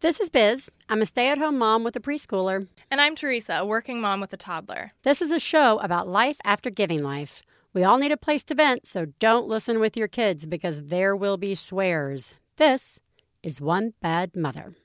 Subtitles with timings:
[0.00, 0.70] This is Biz.
[0.88, 2.68] I'm a stay at home mom with a preschooler.
[2.88, 4.92] And I'm Theresa, a working mom with a toddler.
[5.02, 7.42] This is a show about life after giving life.
[7.74, 11.16] We all need a place to vent, so don't listen with your kids because there
[11.16, 12.34] will be swears.
[12.58, 13.00] This
[13.42, 14.76] is One Bad Mother.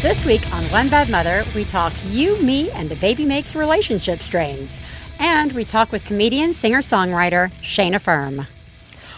[0.00, 4.20] This week on One Bad Mother, we talk you, me, and the baby makes relationship
[4.20, 4.78] strains.
[5.22, 8.44] And we talk with comedian, singer, songwriter Shayna Ferm.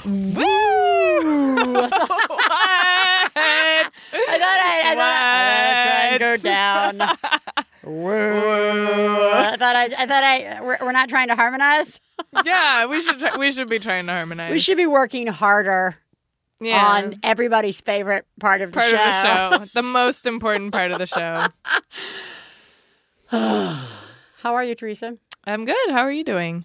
[0.05, 0.45] Woo!
[0.47, 1.89] I
[4.39, 6.99] thought I, I, thought I, I, go down.
[7.85, 8.13] Woo!
[8.13, 10.61] I thought I, I thought I.
[10.61, 11.99] We're, we're not trying to harmonize.
[12.45, 14.53] yeah, we should try, we should be trying to harmonize.
[14.53, 15.97] We should be working harder
[16.61, 16.85] yeah.
[16.85, 18.97] on everybody's favorite part of the part show.
[18.99, 21.47] of the show, the most important part of the show.
[24.43, 25.17] How are you, Theresa?
[25.47, 25.91] I'm good.
[25.91, 26.65] How are you doing?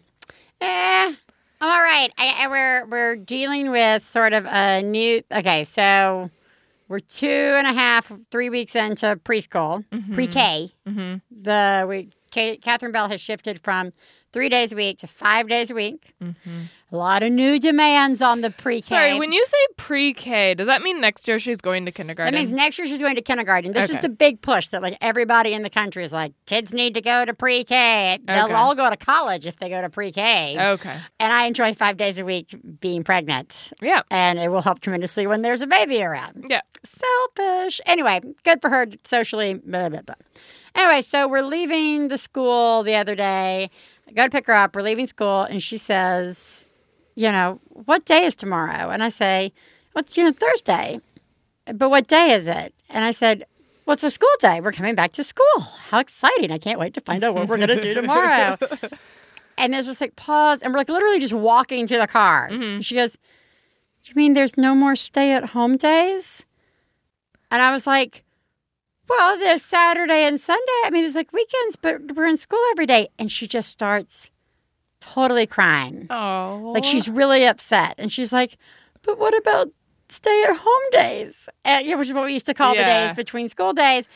[0.62, 1.14] Eh,
[1.62, 2.10] I'm all right.
[2.18, 5.22] I, I, we're we're dealing with sort of a new.
[5.32, 6.30] Okay, so
[6.88, 10.74] we're two and a half, three weeks into preschool, pre-K.
[10.88, 11.44] Mm-hmm.
[11.44, 13.92] The we K, Catherine Bell has shifted from
[14.32, 16.14] three days a week to five days a week.
[16.22, 16.62] Mm-hmm.
[16.92, 18.82] A lot of new demands on the pre-K.
[18.82, 22.34] Sorry, when you say pre-K, does that mean next year she's going to kindergarten?
[22.34, 23.74] That means next year she's going to kindergarten.
[23.74, 26.96] This is the big push that like everybody in the country is like, kids need
[26.96, 28.20] to go to pre-K.
[28.24, 28.54] They'll Okay.
[28.56, 30.58] all go to college if they go to pre-K.
[30.74, 30.98] okay.
[31.20, 33.72] And I enjoy five days a week being pregnant.
[33.82, 34.02] Yeah.
[34.10, 36.46] And it will help tremendously when there's a baby around.
[36.50, 36.62] Yeah.
[36.84, 37.82] Selfish.
[37.86, 39.54] Anyway, good for her socially.
[39.56, 40.16] Blah, blah, blah.
[40.76, 43.70] Anyway, so we're leaving the school the other day.
[44.10, 44.76] I go to pick her up.
[44.76, 46.66] We're leaving school, and she says,
[47.16, 48.90] You know, what day is tomorrow?
[48.90, 49.54] And I say,
[49.94, 51.00] Well, it's, you know, Thursday.
[51.74, 52.74] But what day is it?
[52.90, 53.46] And I said,
[53.86, 54.62] Well, it's a school day.
[54.62, 55.60] We're coming back to school.
[55.60, 56.52] How exciting.
[56.52, 58.58] I can't wait to find out what we're going to do tomorrow.
[59.58, 62.48] and there's this like pause, and we're like literally just walking to the car.
[62.48, 63.16] And she goes,
[64.04, 66.44] You mean there's no more stay at home days?
[67.52, 68.24] And I was like,
[69.10, 70.82] Well, there's Saturday and Sunday.
[70.86, 73.10] I mean, it's like weekends, but we're in school every day.
[73.18, 74.30] And she just starts
[75.00, 76.08] totally crying.
[76.10, 76.72] Oh.
[76.74, 77.96] Like she's really upset.
[77.98, 78.58] And she's like,
[79.02, 79.70] But what about
[80.10, 81.50] stay at home days?
[81.66, 84.08] Uh, yeah, which is what we used to call the days between school days.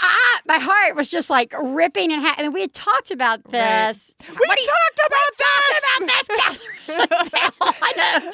[0.00, 3.52] Ah, my heart was just like ripping and ha- and we had talked about Right.
[3.92, 4.16] this.
[4.28, 6.28] We What you- talked about talked this.
[6.28, 8.32] about this, I know.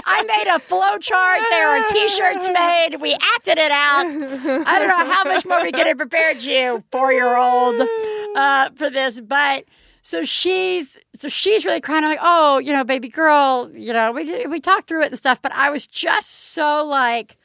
[0.06, 1.40] I made a flow chart.
[1.50, 3.00] There were T-shirts made.
[3.00, 4.06] We acted it out.
[4.06, 7.80] I don't know how much more we could have prepared you, four-year-old,
[8.36, 9.64] uh, for this, but.
[10.02, 12.04] So she's so she's really crying.
[12.04, 15.16] I'm like, oh, you know, baby girl, you know, we we talked through it and
[15.18, 15.42] stuff.
[15.42, 17.36] But I was just so like,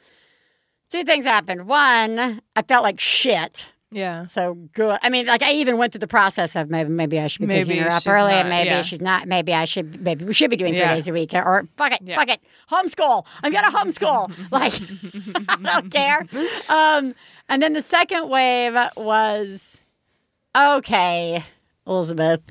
[0.89, 1.67] two things happened.
[1.67, 3.65] One, I felt like shit.
[3.91, 4.23] Yeah.
[4.23, 4.99] So good.
[5.03, 7.45] I mean, like I even went through the process of maybe maybe I should be
[7.47, 8.81] Maybe picking her up early, and maybe yeah.
[8.81, 9.27] she's not.
[9.27, 10.01] Maybe I should.
[10.01, 10.95] Maybe we should be doing three Yeah.
[10.95, 12.15] days a week, or fuck it, Yeah.
[12.15, 13.25] fuck it, homeschool.
[13.43, 14.33] I'm gonna homeschool.
[14.51, 14.73] like
[15.49, 16.25] I don't care.
[16.67, 17.15] Um,
[17.47, 19.79] and then the second wave was
[20.57, 21.43] okay,
[21.87, 22.41] Elizabeth.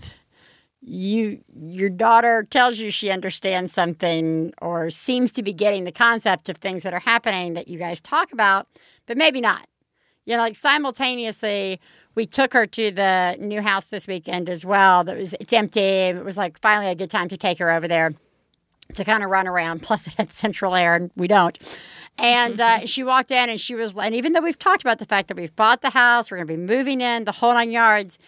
[0.86, 6.50] You your daughter tells you she understands something or seems to be getting the concept
[6.50, 8.68] of things that are happening that you guys talk about,
[9.06, 9.66] but maybe not.
[10.26, 11.80] You know, like simultaneously,
[12.14, 15.04] we took her to the new house this weekend as well.
[15.04, 15.80] That was it's empty.
[15.80, 18.14] It was like finally a good time to take her over there
[18.92, 19.82] to kind of run around.
[19.82, 21.58] Plus, it had central air, and we don't.
[22.18, 25.06] And uh, she walked in, and she was, and even though we've talked about the
[25.06, 27.70] fact that we've bought the house, we're going to be moving in, the whole nine
[27.70, 28.18] yards,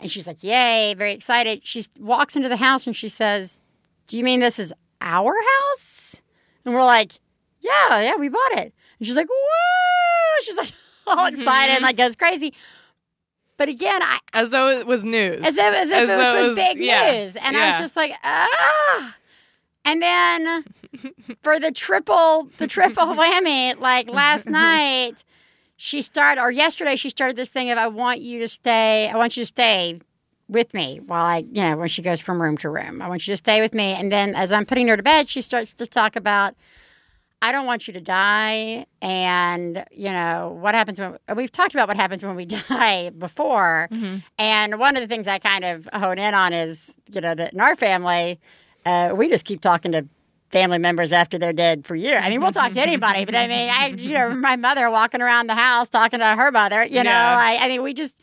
[0.00, 1.60] and she's like, "Yay!" Very excited.
[1.64, 3.60] She walks into the house, and she says,
[4.06, 5.34] "Do you mean this is our
[5.72, 6.16] house?"
[6.64, 7.12] And we're like,
[7.60, 10.72] "Yeah, yeah, we bought it." And she's like, "Woo!" She's like
[11.06, 12.54] all excited, and like goes crazy.
[13.56, 15.44] But again, I As though it was news.
[15.44, 17.10] as if, as if As it was, was big yeah.
[17.24, 17.36] news.
[17.36, 19.16] And I was just like, ah.
[19.84, 20.64] And then
[21.42, 25.24] for the triple, the triple whammy, like last night,
[25.80, 29.16] she started, or yesterday, she started this thing of, I want you to stay, I
[29.16, 30.00] want you to stay
[30.48, 33.00] with me while I, you know, when she goes from room to room.
[33.00, 33.94] I want you to stay with me.
[33.94, 36.56] And then as I'm putting her to bed, she starts to talk about,
[37.40, 38.86] I don't want you to die.
[39.00, 43.88] And, you know, what happens when we've talked about what happens when we die before.
[44.36, 47.52] And one of the things I kind of hone in on is, you know, that
[47.52, 48.40] in our family,
[48.84, 50.08] uh, we just keep talking to
[50.50, 52.20] family members after they're dead for years.
[52.24, 55.20] I mean, we'll talk to anybody, but I mean, I, you know, my mother walking
[55.20, 57.38] around the house talking to her mother, you know, Yeah.
[57.38, 58.18] I, I mean, we just,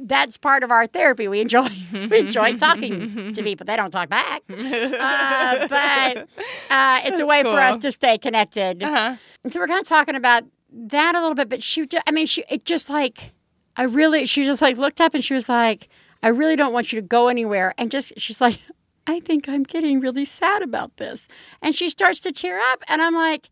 [0.00, 1.28] that's part of our therapy.
[1.28, 3.64] We enjoy we enjoy talking to people.
[3.64, 6.28] They don't talk back, uh, but
[6.70, 8.82] uh, it's a That's way for us to stay connected.
[8.82, 9.16] Uh-huh.
[9.42, 11.48] And so we're kind of talking about that a little bit.
[11.48, 13.32] But she, I mean, she, it just like,
[13.76, 15.88] I really, she just like looked up and she was like,
[16.22, 17.72] I really don't want you to go anywhere.
[17.78, 18.58] And just, she's like,
[19.06, 21.28] I think I'm getting really sad about this.
[21.62, 22.82] And she starts to tear up.
[22.88, 23.48] And I'm like,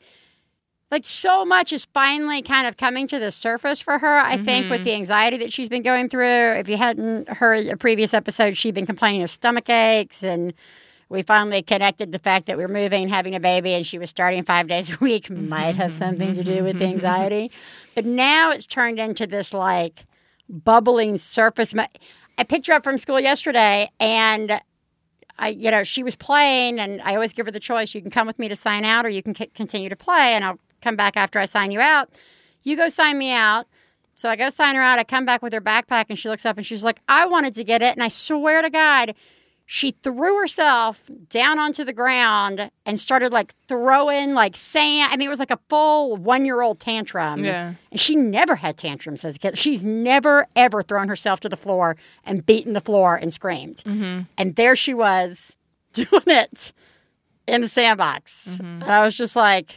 [0.91, 4.19] like so much is finally kind of coming to the surface for her.
[4.19, 4.85] I think with mm-hmm.
[4.85, 6.53] the anxiety that she's been going through.
[6.55, 10.55] If you hadn't heard a previous episode, she'd been complaining of stomach aches and
[11.09, 14.43] we finally connected the fact that we're moving, having a baby, and she was starting
[14.43, 15.49] five days a week mm-hmm.
[15.49, 16.95] might have something to do with the mm-hmm.
[16.95, 17.51] anxiety.
[17.95, 20.07] But now it's turned into this like
[20.49, 21.75] bubbling surface.
[22.37, 24.61] I picked her up from school yesterday, and
[25.39, 28.11] I, you know, she was playing, and I always give her the choice: you can
[28.11, 30.59] come with me to sign out, or you can c- continue to play, and I'll
[30.81, 32.09] come back after I sign you out.
[32.63, 33.67] You go sign me out.
[34.17, 34.99] So I go sign her out.
[35.01, 37.55] I come back with her backpack, and she looks up and she's like, "I wanted
[37.55, 39.15] to get it," and I swear to God,
[39.67, 45.11] she threw herself down onto the ground and started like throwing like sand.
[45.13, 47.45] I mean, it was like a full one year old tantrum.
[47.45, 47.75] Yeah.
[47.91, 49.57] And she never had tantrums as a kid.
[49.57, 53.83] She's never, ever thrown herself to the floor and beaten the floor and screamed.
[53.85, 54.23] Mm-hmm.
[54.37, 55.57] And there she was
[55.95, 56.73] doing it
[57.47, 58.49] in the sandbox.
[58.51, 58.83] Mm-hmm.
[58.83, 59.77] And I was just like,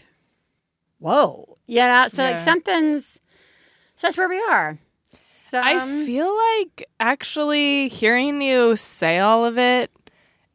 [1.00, 1.57] whoa.
[1.66, 3.19] You know, so like something's,
[3.95, 4.78] so that's where we are.
[5.47, 9.89] So, I feel like actually hearing you say all of it,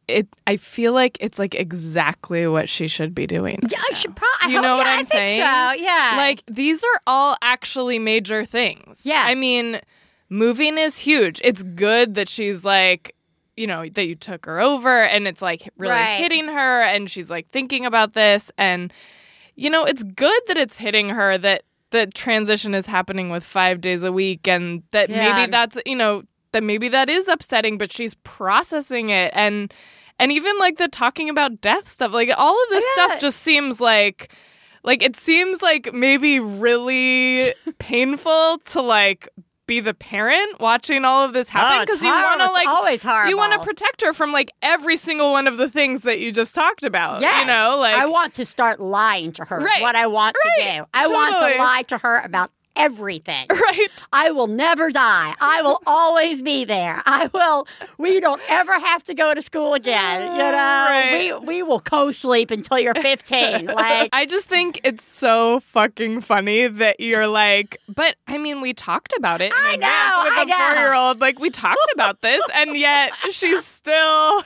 [0.07, 3.59] it I feel like it's like exactly what she should be doing.
[3.71, 4.55] yeah, I should probably.
[4.55, 5.41] You know what yeah, I'm I saying?
[5.41, 5.83] So.
[5.85, 6.15] Yeah.
[6.19, 9.03] Like these are all actually major things.
[9.07, 9.25] Yeah.
[9.27, 9.81] I mean,
[10.29, 11.41] moving is huge.
[11.43, 13.15] It's good that she's like,
[13.57, 16.17] you know, that you took her over and it's like really Right.
[16.19, 18.93] hitting her and she's like thinking about this and
[19.55, 21.63] you know, it's good that it's hitting her that
[21.93, 25.37] the transition is happening with 5 days a week and that Yeah.
[25.37, 29.73] maybe that's, you know, that maybe that is upsetting but she's processing it and
[30.19, 33.07] and even like the talking about death stuff like all of this oh, Yeah.
[33.07, 34.35] stuff just seems like
[34.85, 39.29] like it seems like maybe really painful to like
[39.67, 42.63] be the parent watching all of this happen Oh, you want to like
[42.95, 46.03] It's always you want to protect her from like every single one of the things
[46.03, 47.41] that you just talked about Yes.
[47.41, 49.61] you know like I want to start lying to her.
[49.61, 49.81] Right.
[49.83, 50.65] What I want Right.
[50.75, 50.87] to do.
[50.95, 53.47] I want to lie to her about everything.
[53.51, 55.35] right I will never die.
[55.41, 57.03] I will always be there.
[57.07, 57.67] I will.
[57.99, 60.23] We don't ever have to go to school again.
[60.23, 61.35] You know, Right.
[61.41, 63.67] we we will co-sleep until you're 15.
[63.67, 68.73] Like, I just think it's so fucking funny that you're like, but I mean, we
[68.75, 70.57] talked about it I know, with I a know.
[70.57, 71.21] four year old.
[71.21, 74.43] Like, we talked about this, and yet she's still.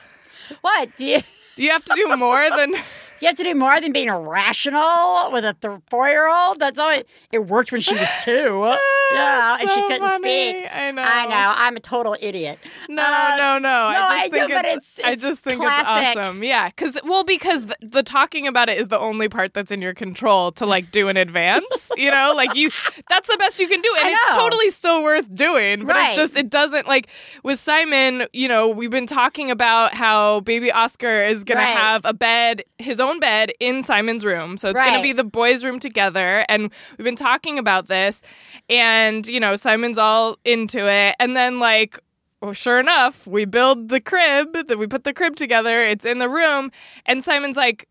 [0.60, 1.20] what do you?
[1.56, 2.74] You have to do more than.
[3.20, 6.58] You have to do more than being irrational with a th- four-year-old.
[6.58, 7.00] That's all
[7.32, 8.74] It worked when she was two.
[9.12, 10.50] yeah, and she couldn't funny.
[10.62, 10.68] speak.
[10.72, 11.02] I know.
[11.02, 11.52] I know.
[11.56, 12.58] I'm a total idiot.
[12.88, 13.68] No, Uh, no, no.
[13.68, 16.08] I just I think know, but it's, it's- I just think classic.
[16.10, 16.42] it's awesome.
[16.42, 19.80] Yeah, because well, because the, the talking about it is the only part that's in
[19.80, 21.90] your control to like do in advance.
[21.96, 22.70] you know, like you,
[23.08, 25.84] that's the best you can do, and it's totally still worth doing.
[25.86, 26.12] But Right.
[26.12, 27.08] it just it doesn't like
[27.42, 28.26] with Simon.
[28.32, 31.76] You know, we've been talking about how baby Oscar is gonna Right.
[31.76, 35.64] have a bed, his own bed in Simon's room, so it's gonna be the boys'
[35.64, 38.20] room together, and we've been talking about this,
[38.68, 41.98] and you know, Simon's all into it, and then like
[42.42, 46.18] well, sure enough, we build the crib, that we put the crib together, it's in
[46.18, 46.70] the room,
[47.06, 47.88] and Simon's like,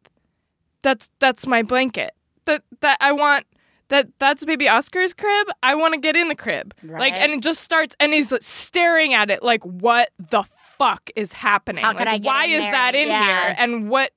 [0.84, 2.12] That's that's my blanket.
[2.46, 3.46] That that I want
[3.90, 5.48] that that's baby Oscar's crib.
[5.64, 6.74] I want to get in the crib.
[6.84, 10.44] Like and it just starts and he's staring at it like what the
[10.78, 11.84] fuck is happening?
[11.84, 12.72] How could Like, I why is there?
[12.72, 13.24] that in Yeah.
[13.48, 13.56] here?
[13.58, 14.12] And what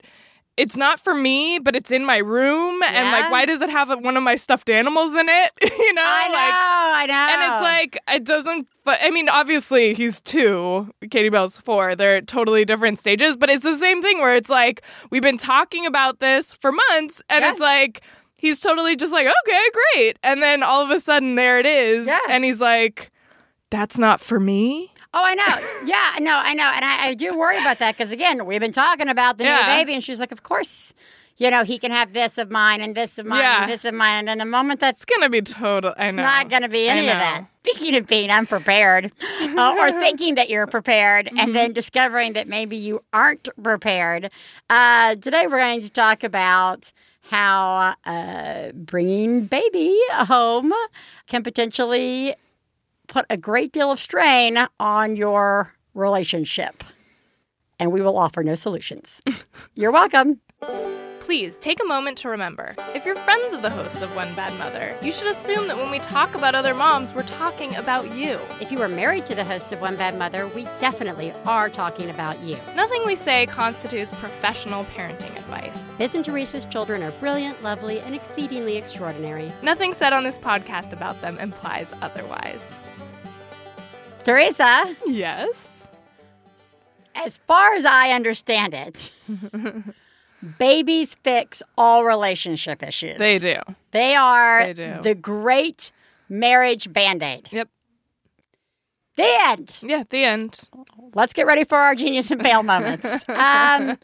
[0.58, 3.88] it's not for me, but it's in my room, and like, why does it have
[4.02, 5.52] one of my stuffed animals in it?
[5.62, 6.34] you know, I know.
[6.34, 7.32] like, I know.
[7.32, 8.68] and it's like it doesn't.
[8.84, 10.92] But I mean, obviously he's two.
[11.10, 11.94] Katie Bell's four.
[11.94, 13.36] They're totally different stages.
[13.36, 17.22] But it's the same thing where it's like we've been talking about this for months,
[17.30, 17.50] and Yeah.
[17.52, 18.02] it's like
[18.36, 20.18] he's totally just like, okay, great.
[20.22, 22.18] And then all of a sudden there it is, Yeah.
[22.28, 23.10] and he's like,
[23.70, 24.92] that's not for me.
[25.20, 25.68] Oh, I know.
[25.84, 26.70] Yeah, no, I know.
[26.74, 29.62] And I, I do worry about that because, again, we've been talking about the Yeah.
[29.62, 30.94] new baby, and she's like, of course,
[31.38, 33.62] you know, he can have this of mine and this of mine Yeah.
[33.62, 34.18] and this of mine.
[34.20, 35.92] And then the moment that's gonna be total.
[35.98, 36.22] I it's know.
[36.22, 37.46] not going to be any of that.
[37.64, 39.10] Speaking of being unprepared
[39.40, 41.52] uh, or thinking that you're prepared and Mm-hmm.
[41.52, 44.30] then discovering that maybe you aren't prepared,
[44.70, 50.72] uh, today we're going to talk about how uh, bringing baby home
[51.26, 52.34] can potentially
[53.08, 56.84] put a great deal of strain on your relationship.
[57.80, 59.20] And we will offer no solutions.
[59.74, 60.40] You're welcome.
[61.20, 64.58] Please take a moment to remember if you're friends of the hosts of One Bad
[64.58, 68.38] Mother, you should assume that when we talk about other moms, we're talking about you.
[68.62, 72.08] If you are married to the host of One Bad Mother, we definitely are talking
[72.08, 72.56] about you.
[72.74, 75.78] Nothing we say constitutes professional parenting advice.
[75.98, 79.52] Biz and Theresa's children are brilliant, lovely, and exceedingly extraordinary.
[79.62, 82.74] Nothing said on this podcast about them implies otherwise.
[84.28, 85.68] Theresa, Yes.
[87.14, 89.10] as far as I understand it,
[90.58, 93.16] babies fix all relationship issues.
[93.16, 93.56] They do.
[93.92, 94.98] They are They do.
[95.02, 95.90] the great
[96.28, 97.48] marriage band aid.
[97.50, 97.68] Yep.
[99.16, 99.78] The end.
[99.82, 100.04] Yeah.
[100.10, 100.68] The end.
[101.14, 103.06] Let's get ready for our genius and fail moments.
[103.30, 103.96] Um,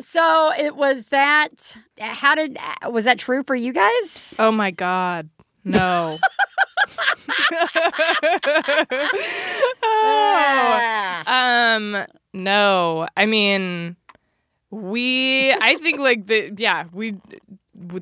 [0.00, 1.76] so it was that.
[2.00, 2.56] How did
[2.88, 4.34] was that true for you guys?
[4.40, 5.28] Oh my God.
[5.64, 6.18] No.
[9.82, 11.20] oh.
[11.26, 12.04] Um.
[12.32, 13.08] No.
[13.16, 13.96] I mean,
[14.70, 15.52] we.
[15.52, 16.52] I think like the.
[16.56, 16.84] Yeah.
[16.92, 17.16] We.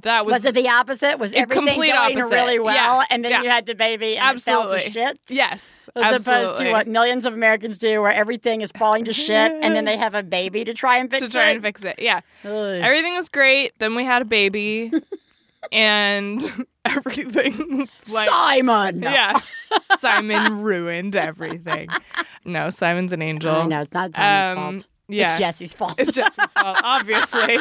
[0.02, 0.32] That was.
[0.34, 1.18] was it the opposite?
[1.18, 2.34] Was everything complete going opposite.
[2.34, 3.04] really well, Yeah.
[3.10, 3.42] and then Yeah.
[3.42, 5.18] you had the baby and it fell to shit?
[5.28, 5.88] Yes.
[5.96, 9.74] As opposed to what millions of Americans do, where everything is falling to shit, and
[9.74, 11.26] then they have a baby to try and fix it.
[11.28, 11.54] to try it.
[11.54, 11.96] and fix it.
[11.98, 12.20] Yeah.
[12.44, 12.50] Ugh.
[12.50, 13.72] Everything was great.
[13.78, 14.92] Then we had a baby,
[15.70, 19.02] and everything like Simon.
[19.02, 19.38] yeah.
[19.98, 21.88] Simon ruined everything.
[22.44, 23.66] No, Simon's an angel.
[23.68, 24.88] Know it's not Simon's Um, fault.
[25.08, 25.30] Yeah.
[25.30, 25.94] It's Jesse's fault.
[25.98, 27.58] It's Jesse's fault, obviously.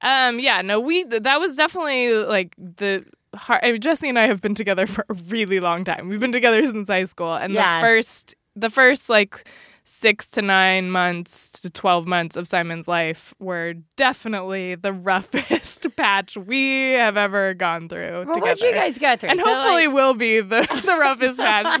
[0.00, 3.04] um, yeah, no, we that was definitely like the
[3.34, 3.60] hard.
[3.64, 6.08] I mean, Jesse and I have been together for a really long time.
[6.08, 7.80] We've been together since high school, and Yeah.
[7.80, 9.48] the first, the first like
[9.84, 16.36] six to nine months to twelve months of Simon's life were definitely the roughest patch
[16.36, 18.40] we have ever gone through well, together.
[18.40, 19.30] what'd you guys go through?
[19.30, 21.80] and So, hopefully like- will be the, the roughest patch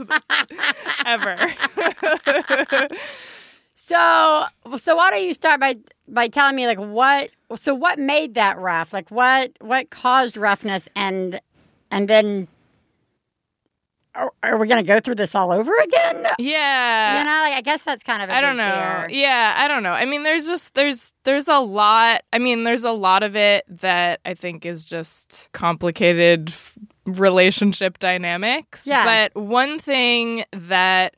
[1.06, 1.36] ever.
[3.74, 4.44] So,
[4.78, 5.76] so why don't you start by
[6.08, 7.30] by telling me like what?
[7.56, 8.92] So, what made that rough?
[8.92, 11.40] Like, what what caused roughness, and
[11.90, 12.48] and then
[14.14, 16.26] are, are we going to go through this all over again?
[16.38, 17.18] yeah.
[17.18, 19.06] you know, like, I guess that's kind of I I don't know.
[19.08, 19.92] Yeah, I don't know.
[19.92, 22.22] I mean, there's just there's there's a lot.
[22.32, 26.52] I mean, there's a lot of it that I think is just complicated
[27.06, 28.86] relationship dynamics.
[28.86, 29.04] Yeah.
[29.04, 31.16] But one thing that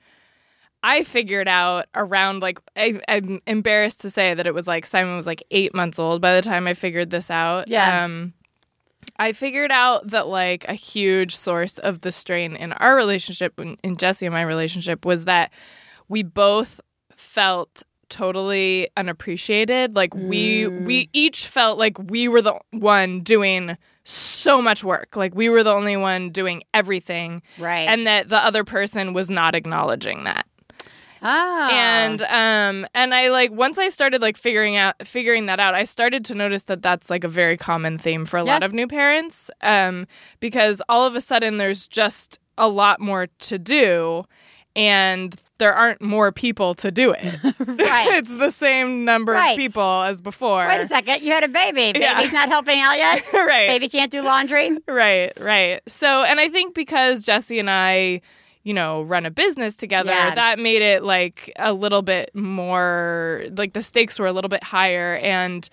[0.83, 5.17] I figured out around like I, I'm embarrassed to say that it was like Simon
[5.17, 7.69] was like eight months old by the time I figured this out.
[7.69, 8.05] Yeah.
[8.05, 8.35] Um,
[9.17, 13.77] I figured out that like a huge source of the strain in our relationship, in,
[13.85, 15.53] in Jesse and my relationship, was that
[16.09, 16.81] we both
[17.17, 19.97] felt totally unappreciated.
[19.97, 21.09] Like we we mm.
[21.13, 25.17] each felt like we were the one doing so much work.
[25.17, 27.89] Like we were the only one doing everything, Right.
[27.89, 30.47] and that the other person was not acknowledging that
[31.25, 35.75] ah, and um and i like once i started like figuring out figuring that out
[35.75, 38.73] i started to notice that that's like a very common theme for a lot of
[38.73, 40.07] new parents um
[40.41, 44.25] because all of a sudden there's just a lot more to do
[44.77, 47.25] and there aren't more people to do it
[47.59, 48.09] right.
[48.15, 49.53] it's the same number Right.
[49.53, 51.93] of people as before Wait a second, you had a baby.
[51.93, 52.29] Baby's Yeah.
[52.33, 53.25] not helping out yet.
[53.33, 54.77] right Baby can't do laundry.
[54.89, 55.81] Right, right.
[55.87, 58.21] So, and I think because Jesse and I,
[58.65, 60.35] you know, run a business together, Yeah.
[60.35, 64.65] that made it like a little bit more like the stakes were a little bit
[64.65, 65.69] higher and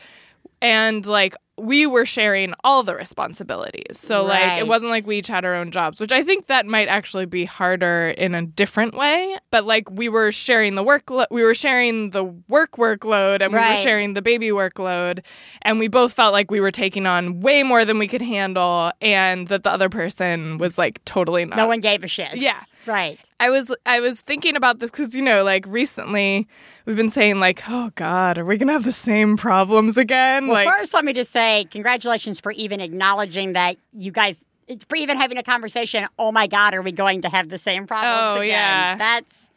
[0.62, 3.98] and like we were sharing all the responsibilities.
[4.00, 6.66] So like it wasn't like we each had our own jobs, which I think that
[6.66, 9.38] might actually be harder in a different way.
[9.52, 13.60] But like we were sharing the work, we were sharing the work workload, and we
[13.60, 15.24] were sharing the baby workload,
[15.62, 18.92] and we both felt like we were taking on way more than we could handle,
[19.02, 21.58] and that the other person was like totally not.
[21.58, 22.36] No one gave a shit.
[22.38, 22.60] Yeah.
[22.86, 23.20] Right.
[23.40, 26.48] I was I was thinking about this because you know like recently
[26.86, 30.64] we've been saying like oh god are we gonna have the same problems again Well,
[30.66, 34.96] like first, let me just say congratulations for even acknowledging that you guys, it's for
[34.96, 36.08] even having a conversation.
[36.20, 38.48] Oh my God, are we going to have the same problems Oh, again?
[38.50, 38.96] yeah.
[38.98, 39.48] That's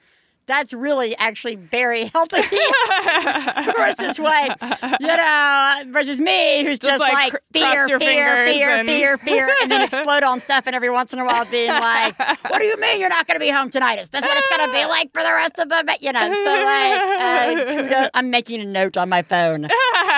[0.46, 2.42] that's really actually very healthy
[3.76, 4.58] versus what
[5.00, 9.70] you know versus me who's just, like, like, fear, fear, fear, and- fear, fear, and
[9.70, 12.78] then explode on stuff, and every once in a while being like, "What do you
[12.78, 13.98] mean you're not going to be home tonight?
[13.98, 16.20] Is this what it's going to be like for the rest of the?" You know,
[16.20, 18.08] so like, uh.
[18.14, 19.68] I'm making a note on my phone.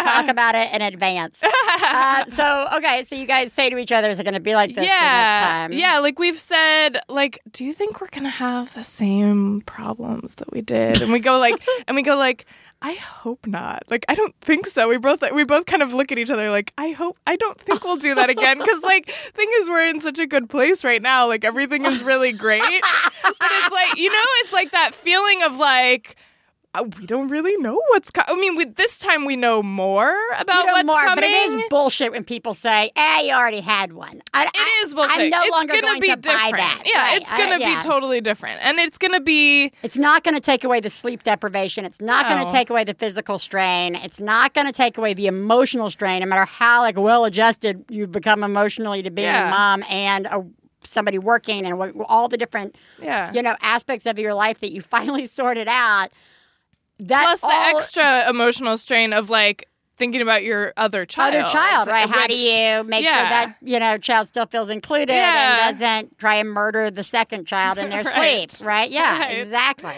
[0.03, 1.41] Talk about it in advance.
[1.43, 4.55] Uh, so okay, so you guys say to each other, "Is it going to be
[4.55, 8.09] like this the next yeah time?" yeah like we've said like do you think we're
[8.09, 9.61] gonna have the same
[10.17, 12.47] problems that we did and we go like and we go like
[12.83, 13.85] I hope not.
[13.89, 14.87] Like I don't think so.
[14.87, 17.59] We both we both kind of look at each other like I hope I don't
[17.59, 20.85] think we'll do that again because like thing is we're in such a good place
[20.85, 21.27] right now.
[21.27, 25.57] Like everything is really great, but it's like you know it's like that feeling of
[25.57, 26.17] like
[26.83, 28.27] we don't really know what's coming.
[28.37, 31.17] I mean, we, this time we know more about You know what's more, coming.
[31.17, 34.95] but it is bullshit when people say, "Ah, you already had one." I, It is
[34.95, 35.19] bullshit.
[35.21, 36.53] I'm no it's longer going be to different.
[36.53, 36.83] buy that.
[36.85, 37.79] Yeah, Right, it's gonna yeah.
[37.81, 41.23] be totally different, and it's gonna be It's not going to take away the sleep
[41.23, 41.85] deprivation.
[41.85, 43.95] It's not going to take away the physical strain.
[43.95, 46.21] It's not going to take away the emotional strain.
[46.21, 49.49] No matter how like well adjusted you've become emotionally to being Yeah.
[49.49, 50.45] a mom and a,
[50.85, 53.33] somebody working and all the different yeah.
[53.33, 56.09] you know aspects of your life that you finally sorted out.
[56.99, 61.35] That Plus the extra emotional strain of like thinking about your other child.
[61.35, 62.09] other child, right?
[62.09, 65.69] How do you make sure that you know child still feels included Yeah.
[65.69, 68.51] and doesn't try and murder the second child in their Right.
[68.51, 68.91] sleep, right?
[68.91, 69.39] Yeah, Right.
[69.39, 69.95] exactly.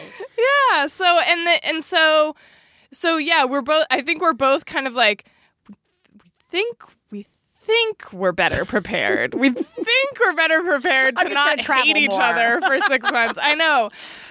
[0.70, 0.86] Yeah.
[0.86, 2.36] So and the, and so
[2.92, 3.86] so yeah, we're both.
[3.90, 5.24] I think we're both kind of like
[6.50, 6.82] think
[7.68, 9.34] think we're better prepared.
[9.34, 12.20] we think we're better prepared to not hate each more.
[12.22, 13.38] other for six months.
[13.40, 13.90] I know,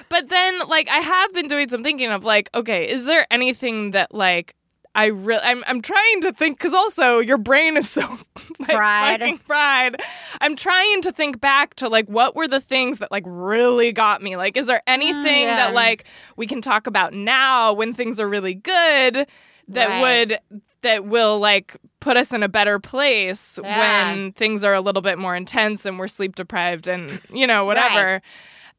[0.10, 3.92] but then like I have been doing some thinking of like, okay, is there anything
[3.92, 4.54] that like.
[4.96, 8.02] I really, I'm, I'm trying to think because also your brain is so
[8.60, 9.40] like, Fried.
[9.46, 9.98] fried.
[10.42, 14.24] I'm trying to think back to like what were the things that like really got
[14.24, 14.36] me.
[14.38, 15.56] Like, is there mm, anything yeah.
[15.58, 19.28] that like we can talk about now when things are really good
[19.68, 20.02] that Right.
[20.02, 24.12] would that will like put us in a better place Yeah.
[24.14, 27.66] when things are a little bit more intense and we're sleep deprived and you know
[27.70, 28.22] whatever.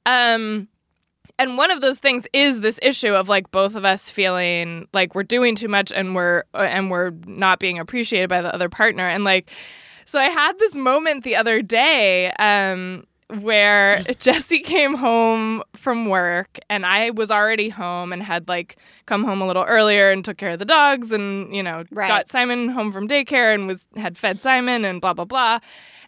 [0.07, 0.69] Um
[1.41, 5.15] and one of those things is this issue of like both of us feeling like
[5.15, 8.69] we're doing too much and we're uh, and we're not being appreciated by the other
[8.69, 9.51] partner and like
[10.05, 13.05] so I had this moment the other day um
[13.41, 19.25] where Jesse came home from work and I was already home and had like come
[19.25, 22.09] home a little earlier and took care of the dogs and you know Right.
[22.09, 25.59] got Simon home from daycare and was had fed Simon and blah blah blah.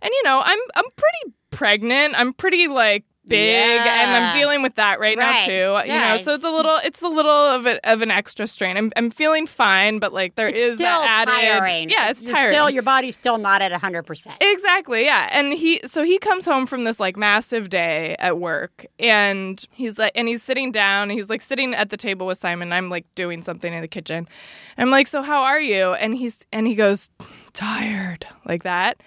[0.02, 2.14] And you know, I'm I'm pretty pregnant.
[2.16, 5.46] I'm pretty like big and I'm dealing with that right, now Right.
[5.46, 5.90] too.
[5.92, 8.76] You know, so it's a little it's a little of a, of an extra strain.
[8.76, 11.88] I'm I'm feeling fine, but like there It's is that added tiring.
[11.90, 12.52] Yeah, it's You're tiring.
[12.52, 14.36] Still, your body's still not at hundred percent.
[14.40, 15.28] Exactly, yeah.
[15.32, 19.98] And he so he comes home from this like massive day at work and he's
[19.98, 22.72] like and he's sitting down, he's like sitting at the table with Simon.
[22.72, 24.28] I'm like doing something in the kitchen.
[24.76, 27.10] I'm like, "So how are you?" And he's and he goes,
[27.52, 29.00] "Tired." Like that.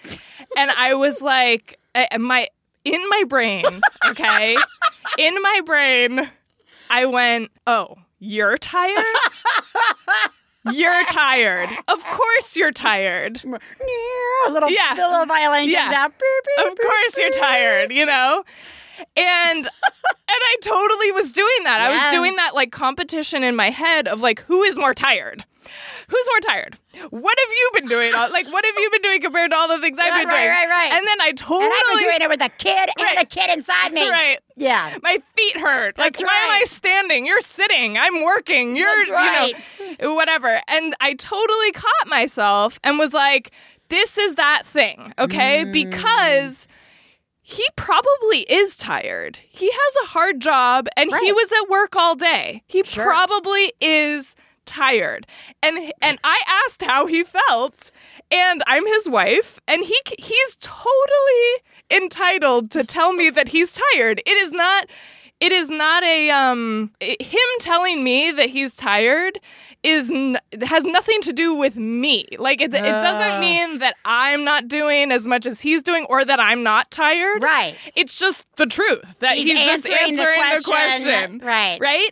[0.55, 2.47] And I was like I- my
[2.85, 4.55] in my brain, okay?
[5.17, 6.29] in my brain,
[6.89, 9.03] I went, "Oh, you're tired?"
[10.71, 11.69] You're tired.
[11.89, 13.43] Of course you're tired.
[13.43, 14.93] A little, Yeah.
[14.95, 15.84] little violin Yeah.
[15.91, 16.13] comes out.
[16.71, 18.45] Of course you're tired, you know?
[19.17, 19.69] And and
[20.29, 21.81] I totally was doing that.
[21.81, 25.43] I was doing that like competition in my head of like who is more tired?
[26.08, 26.78] Who's more tired?
[27.10, 28.13] What have you been doing?
[28.13, 30.39] Like what have you been doing compared to all the things I've Right, been right,
[30.41, 30.49] doing?
[30.49, 30.89] right, right.
[30.89, 30.93] right.
[30.97, 33.17] And then I totally And I've been doing it with a kid Right.
[33.17, 34.10] and a kid inside me.
[34.10, 34.39] right.
[34.56, 34.97] Yeah.
[35.02, 35.97] My feet hurt.
[35.97, 37.26] Like That's why am I standing?
[37.26, 37.97] You're sitting.
[37.97, 38.76] I'm working.
[38.76, 39.54] You're That's right.
[39.80, 40.62] you know whatever.
[40.67, 43.52] And I totally caught myself and was like,
[43.89, 45.63] this is that thing, okay?
[45.65, 45.73] Mm.
[45.73, 46.67] Because
[47.41, 49.38] he probably is tired.
[49.49, 52.63] He has a hard job and he was at work all day.
[52.67, 53.04] He Sure.
[53.04, 55.28] probably is tired.
[55.62, 57.91] And and I asked how he felt
[58.32, 64.21] and I'm his wife and he he's totally entitled to tell me that he's tired.
[64.26, 64.88] It is not
[65.39, 69.39] it is not a um i- him telling me that he's tired
[69.84, 72.26] is n- has nothing to do with me.
[72.39, 73.39] Like it, it doesn't ah.
[73.39, 77.43] mean that I'm not doing as much as he's doing or that I'm not tired.
[77.43, 77.76] Right.
[77.96, 81.04] It's just the truth that he's, He's just answering the answering the question.
[81.04, 81.39] question.
[81.39, 81.78] Right.
[81.82, 82.10] Right?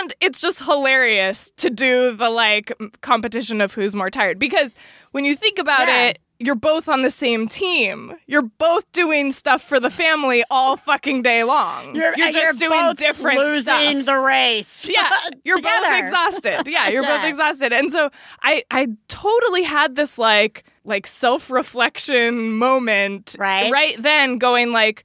[0.00, 4.74] And it's just hilarious to do the like competition of who's more tired because
[5.12, 6.06] when you think about Yeah.
[6.08, 8.14] it, you're both on the same team.
[8.26, 11.94] You're both doing stuff for the family all fucking day long.
[11.94, 14.04] You're, just you're doing different losing stuff.
[14.06, 14.88] the race.
[14.96, 15.10] Yeah,
[15.44, 16.66] you're both exhausted.
[16.66, 17.72] Yeah, you're both exhausted.
[17.72, 18.10] And so
[18.42, 23.70] I I totally had this like like self-reflection moment Right.
[23.72, 25.04] right then going like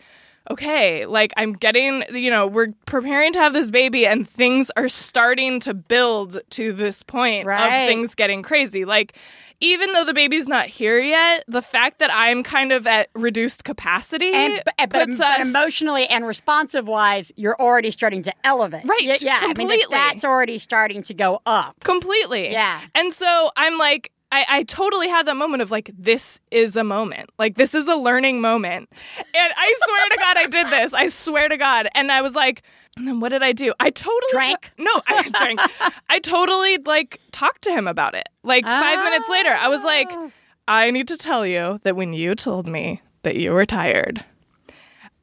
[0.50, 4.90] okay, like I'm getting, you know, we're preparing to have this baby and things are
[4.90, 7.84] starting to build to this point Right.
[7.84, 8.84] of things getting crazy.
[8.86, 9.16] Like
[9.64, 13.64] even though the baby's not here yet, the fact that I'm kind of at reduced
[13.64, 18.24] capacity And, but, eh, but, puts but us- emotionally and responsive wise, you're already starting
[18.24, 18.84] to elevate.
[18.86, 19.38] Right, Y- Yeah.
[19.42, 19.86] I mean, completely.
[19.92, 21.80] that- that's already starting to go up.
[21.84, 22.52] completely.
[22.52, 22.82] Yeah.
[22.96, 26.84] And so I'm like, I, I totally had that moment of like, this is a
[26.84, 27.30] moment.
[27.38, 28.90] Like, this is a learning moment.
[29.18, 30.94] And I swear to God, I did this.
[30.94, 31.90] I swear to God.
[31.96, 32.64] And I was like,
[32.98, 33.74] and then what did I do?
[33.80, 34.72] I totally Drank?
[34.78, 35.60] no, I drank.
[36.10, 38.28] I totally like talked to him about it.
[38.44, 40.32] Like five minutes later, I was like, Oh.
[40.68, 44.24] I need to tell you that when you told me that you were tired,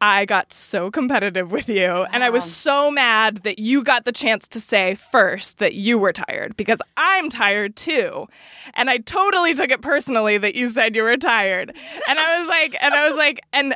[0.01, 4.13] I got so competitive with you, and I was so mad that you got the
[4.13, 8.29] chance to say first that you were tired because I'm tired too.
[8.75, 11.75] And I totally took it personally that you said you were tired.
[12.09, 13.75] And I was like, and I was like, and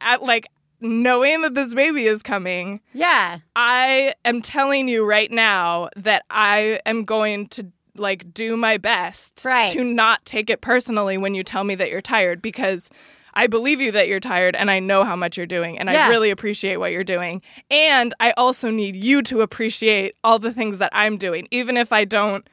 [0.00, 0.46] at like
[0.80, 3.38] knowing that this baby is coming, Yeah.
[3.56, 9.42] I am telling you right now that I am going to like do my best
[9.44, 9.70] Right.
[9.72, 12.90] to not take it personally when you tell me that you're tired because
[13.34, 16.06] I believe you that you're tired and I know how much you're doing and Yeah.
[16.06, 17.42] I really appreciate what you're doing.
[17.70, 21.92] And I also need you to appreciate all the things that I'm doing, even if
[21.92, 22.48] I don't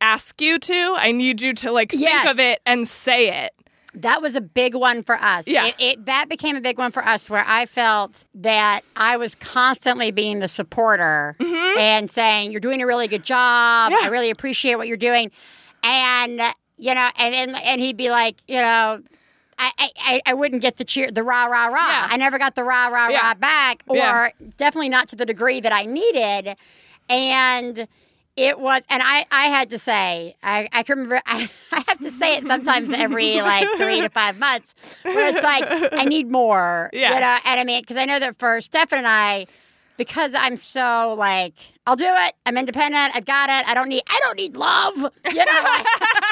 [0.00, 0.94] ask you to.
[0.98, 2.22] I need you to like Yes.
[2.22, 3.52] think of it and say it.
[3.96, 5.46] That was a big one for us.
[5.46, 5.66] Yeah.
[5.66, 9.36] It, it, that became a big one for us where I felt that I was
[9.36, 13.92] constantly being the supporter and saying, You're doing a really good job.
[13.92, 14.00] Mm-hmm.
[14.02, 14.08] Yeah.
[14.08, 15.30] I really appreciate what you're doing.
[15.84, 16.40] And,
[16.76, 19.00] you know, and, and, and he'd be like, You know,
[19.58, 21.74] I, I- I, wouldn't get the cheer, the rah, rah, rah.
[21.76, 22.06] Yeah.
[22.10, 23.20] I never got the rah, rah, Yeah.
[23.28, 24.28] rah back, or Yeah.
[24.56, 26.56] definitely not to the degree that I needed.
[27.08, 27.86] And
[28.36, 31.98] it was, and I, I had to say, I, I can remember, I, I have
[32.00, 36.30] to say it sometimes every like three to five months, where it's like, I need
[36.30, 36.90] more.
[36.92, 37.14] Yeah.
[37.14, 39.46] You know, and I mean, because I know that for Stefan and I,
[39.96, 41.54] because I'm so like,
[41.86, 42.32] I'll do it.
[42.46, 43.14] I'm independent.
[43.14, 43.68] I've got it.
[43.68, 44.02] I don't need.
[44.08, 44.96] I don't need love.
[44.96, 45.86] You know, like,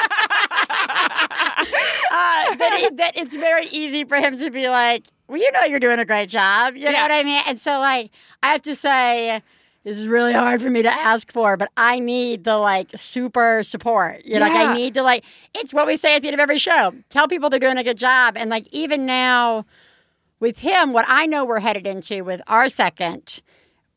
[2.13, 5.63] uh, that, he, that it's very easy for him to be like, well, you know,
[5.63, 6.75] you're doing a great job.
[6.75, 7.41] You know what I mean?
[7.47, 8.11] And so, like,
[8.43, 9.41] I have to say,
[9.83, 13.63] this is really hard for me to ask for, but I need the like super
[13.63, 14.23] support.
[14.23, 15.25] You know, like I need to like.
[15.53, 16.93] It's what we say at the end of every show.
[17.09, 19.65] Tell people they're doing a good job, and like even now
[20.39, 23.41] with him, what I know we're headed into with our second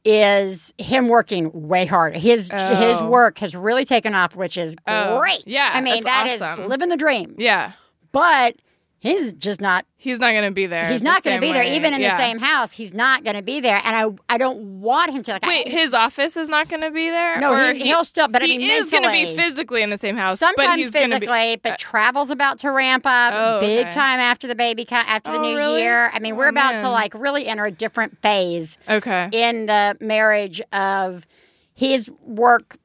[0.05, 2.19] is him working way harder.
[2.19, 3.09] His his Oh.
[3.09, 5.43] work has really taken off, which is Oh, great.
[5.47, 6.69] yeah, I mean that's that is awesome.
[6.69, 7.35] living the dream.
[7.39, 7.73] Yeah.
[8.13, 8.57] But
[8.99, 9.85] he's just not.
[9.97, 10.91] He's not going to be there.
[10.91, 12.17] He's the not going to be there, even in Yeah.
[12.17, 12.71] the same house.
[12.73, 13.97] He's not going to be there, and
[14.29, 15.33] I I don't want him to.
[15.33, 17.41] Like, Wait, I, his office is not going to be there?
[17.41, 19.99] No, he's- he'll still- but I he mean, is going to be physically in the
[19.99, 20.39] same house.
[20.39, 23.95] but sometimes he's physically, be, but uh, travel's about to ramp up Oh, big okay.
[23.95, 25.83] time after the baby after the Oh, new really?
[25.83, 26.11] year.
[26.15, 29.29] I mean, we're Oh, about to like really enter a different phase okay.
[29.33, 31.27] in the marriage of
[31.75, 32.77] his work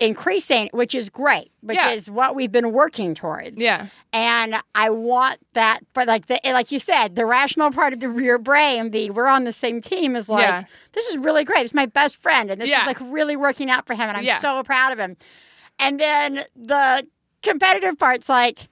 [0.00, 1.90] increasing, which is great, which Yeah.
[1.90, 3.56] is what we've been working towards.
[3.58, 3.86] Yeah.
[4.12, 8.08] And I want that, but like the like you said, the rational part of the
[8.08, 10.64] rear brain, the we're on the same team, is like Yeah.
[10.92, 11.64] this is really great.
[11.64, 12.80] It's my best friend, and this Yeah.
[12.82, 15.16] is like really working out for him, and I'm so proud of him.
[15.78, 17.06] And then the
[17.42, 18.68] competitive part's like,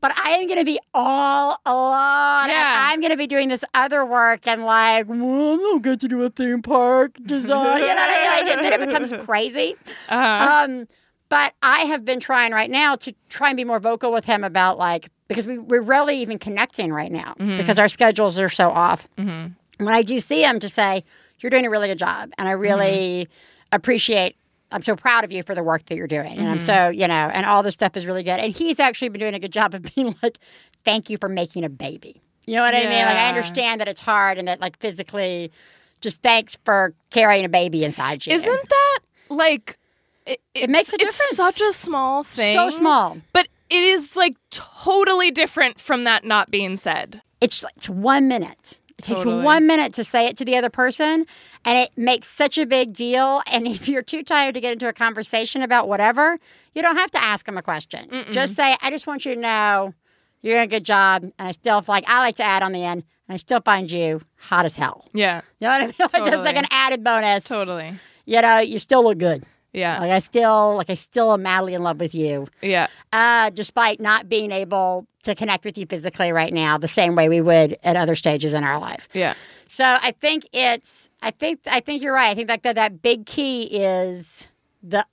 [0.00, 2.48] but I am going to be all alone.
[2.48, 2.88] Yeah.
[2.90, 6.08] I'm going to be doing this other work and like, well, I don't get to
[6.08, 7.80] do a theme park design.
[7.80, 8.46] you know what I mean?
[8.48, 9.76] Like, then it becomes crazy.
[10.08, 10.64] Uh-huh.
[10.64, 10.88] Um,
[11.28, 14.44] but I have been trying right now to try and be more vocal with him
[14.44, 18.70] about like because we, we're rarely even connecting right now because our schedules are so
[18.70, 19.06] off.
[19.16, 19.54] When
[19.94, 21.04] I do see him, to say
[21.40, 23.28] you're doing a really good job, and I really
[23.72, 24.36] appreciate.
[24.70, 26.66] I'm so proud of you for the work that you're doing, and I'm mm-hmm.
[26.66, 28.38] so you know, and all this stuff is really good.
[28.38, 30.38] And he's actually been doing a good job of being like,
[30.84, 33.04] "Thank you for making a baby." You know what I mean?
[33.04, 35.52] Like I understand that it's hard and that like physically,
[36.00, 38.32] just thanks for carrying a baby inside you.
[38.32, 39.78] Isn't that like
[40.26, 41.20] it, It makes a difference?
[41.20, 42.54] it's such a small thing.
[42.54, 43.18] so small?
[43.34, 47.20] But it is like totally different from that not being said.
[47.42, 48.77] it's it's one minute.
[48.98, 49.44] It takes Totally.
[49.44, 51.24] one minute to say it to the other person,
[51.64, 53.42] and it makes such a big deal.
[53.52, 56.38] And if you're too tired to get into a conversation about whatever,
[56.74, 58.08] you don't have to ask them a question.
[58.32, 59.94] Just say, "I just want you to know
[60.42, 62.84] you're doing a good job." And I still like I like to add on the
[62.84, 65.04] end, and I still find you hot as hell.
[65.14, 65.42] Yeah.
[65.60, 65.94] You know what I mean?
[66.32, 67.44] Just like an added bonus.
[67.44, 67.98] Totally.
[68.26, 69.44] You know, you still look good.
[69.72, 70.00] Yeah.
[70.00, 72.88] Like I still like I still am madly in love with you Yeah.
[73.12, 77.28] uh, despite not being able to connect with you physically right now the same way
[77.28, 79.08] we would at other stages in our life.
[79.14, 79.34] Yeah.
[79.68, 82.30] So I think it's I think I think you're right.
[82.30, 84.46] I think like that that big key is
[84.82, 85.04] the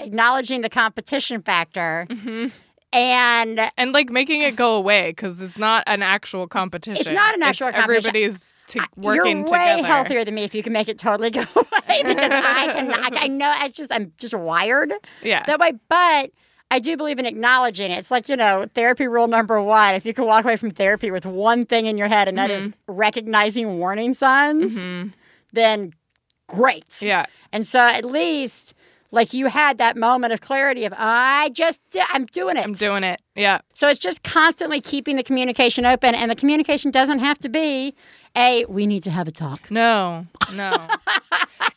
[0.00, 2.48] acknowledging the competition factor Mm-hmm.
[2.92, 7.00] and And like making it go away because it's not an actual competition.
[7.00, 8.08] It's not an actual competition.
[8.08, 9.86] Everybody's t- working you're way together.
[9.86, 13.08] healthier than me if you can make it totally go away because I can I,
[13.24, 15.44] I know I just I'm just wired Yeah.
[15.46, 16.30] that way but
[16.70, 17.98] I do believe in acknowledging it.
[17.98, 19.94] It's like, you know, therapy rule number one.
[19.94, 22.50] If you can walk away from therapy with one thing in your head, and that
[22.50, 22.92] is Mm-hmm.
[22.92, 24.76] recognizing warning signs,
[25.52, 25.92] then
[26.48, 27.00] great.
[27.00, 27.26] Yeah.
[27.52, 28.74] And so at least,
[29.14, 32.64] like, you had that moment of clarity of, I just, I'm doing it.
[32.64, 33.20] I'm doing it.
[33.36, 33.60] Yeah.
[33.72, 36.14] so it's just constantly keeping the communication open.
[36.14, 37.94] And the communication doesn't have to be
[38.36, 39.70] a, we need to have a talk.
[39.70, 40.26] No.
[40.54, 40.88] No.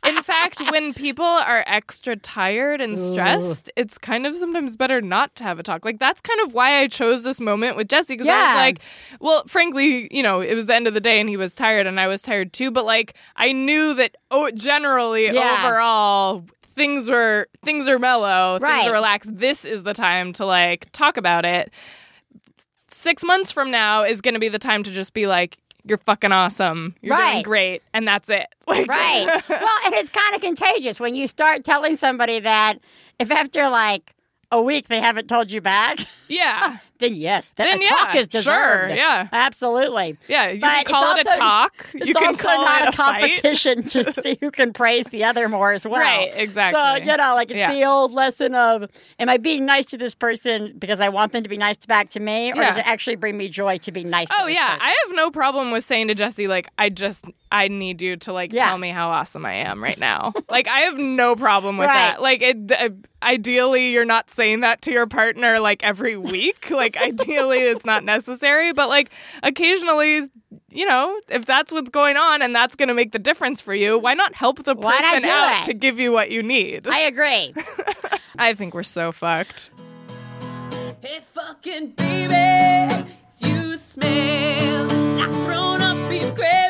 [0.07, 5.35] In fact, when people are extra tired and stressed, it's kind of sometimes better not
[5.35, 5.83] to have a talk.
[5.83, 8.79] Like that's kind of why I chose this moment with Jesse because I was like,
[9.19, 11.87] well, frankly, you know, it was the end of the day and he was tired
[11.87, 15.63] and I was tired too, but like I knew that oh generally Yeah.
[15.65, 16.45] overall
[16.77, 18.75] things were things are mellow, Right.
[18.81, 19.29] things are relaxed.
[19.37, 21.71] This is the time to like talk about it.
[22.91, 25.97] 6 months from now is going to be the time to just be like you're
[25.99, 26.95] fucking awesome.
[27.01, 27.81] You're doing great.
[27.93, 28.47] And that's it.
[28.67, 29.25] Like, Right.
[29.49, 32.75] well, and it's kind of contagious when you start telling somebody that
[33.19, 34.11] if after like
[34.51, 36.77] a week they haven't told you back, Yeah.
[36.99, 38.89] then yes, that Then a talk is deserved.
[38.91, 39.27] sure, yeah.
[39.31, 40.17] absolutely.
[40.27, 41.85] Yeah, you But can call it a also- talk.
[41.93, 45.05] It's You can also call not it a a competition to see who can praise
[45.05, 45.99] the other more as well.
[46.01, 46.79] Right, exactly.
[46.79, 47.73] So you know, like it's Yeah.
[47.73, 51.43] the old lesson of: Am I being nice to this person because I want them
[51.43, 52.69] to be nice back to me, or Yeah.
[52.69, 54.27] does it actually bring me joy to be nice?
[54.31, 54.81] Oh, to Oh yeah, person?
[54.83, 58.33] I have no problem with saying to Jesse like I just I need you to
[58.33, 58.65] like Yeah.
[58.69, 60.33] tell me how awesome I am right now.
[60.49, 61.93] like I have no problem with Right.
[61.93, 62.21] that.
[62.21, 62.89] Like it, uh,
[63.23, 66.69] ideally you're not saying that to your partner like every week.
[66.71, 69.11] like ideally it's not necessary, but like
[69.43, 70.29] occasionally
[70.69, 73.73] you know, if that's what's going on and that's going to make the difference for
[73.73, 75.65] you, why not help the Why person do out it?
[75.65, 76.87] to give you what you need?
[76.87, 77.53] I agree.
[78.39, 79.71] I think we're so fucked.
[81.01, 83.07] Hey, fucking baby,
[83.39, 86.66] you smell like thrown up beef gravy.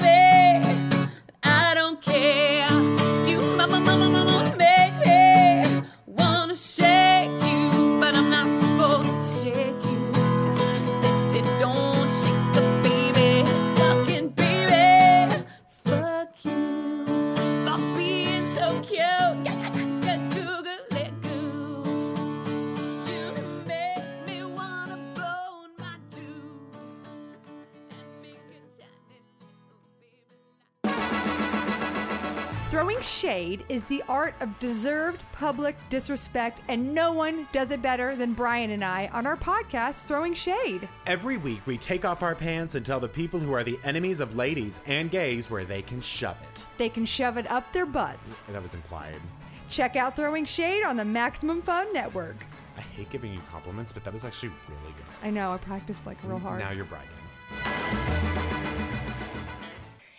[32.97, 38.15] Throwing shade is the art of deserved public disrespect, and no one does it better
[38.15, 40.89] than Bryan and I on our podcast, Throwing Shade.
[41.05, 44.19] Every week, we take off our pants and tell the people who are the enemies
[44.19, 46.65] of ladies and gays where they can shove it.
[46.79, 48.41] They can shove it up their butts.
[48.49, 49.21] That was implied.
[49.69, 52.37] Check out Throwing Shade on the Maximum Fun Network.
[52.77, 55.05] I hate giving you compliments, but that was actually really good.
[55.21, 56.61] I know, I practiced like real hard.
[56.61, 58.26] Now you're bragging.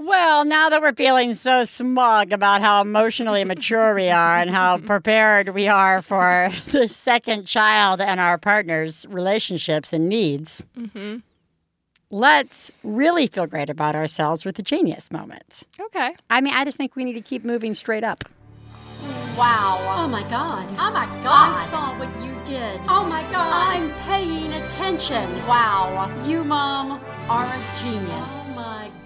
[0.00, 4.78] Well, now that we're feeling so smug about how emotionally mature we are and how
[4.78, 11.18] prepared we are for the second child and our partner's relationships and needs, mm-hmm.
[12.08, 15.66] let's really feel great about ourselves with the genius moments.
[15.78, 16.16] Okay.
[16.30, 18.24] I mean, I just think we need to keep moving straight up.
[19.36, 19.84] Wow.
[19.98, 20.66] Oh my god.
[20.78, 21.54] Oh my god.
[21.54, 22.80] I saw what you did.
[22.88, 23.76] Oh my god.
[23.76, 25.30] I'm paying attention.
[25.46, 26.10] Wow.
[26.24, 26.92] You, Mom,
[27.28, 28.49] are a genius.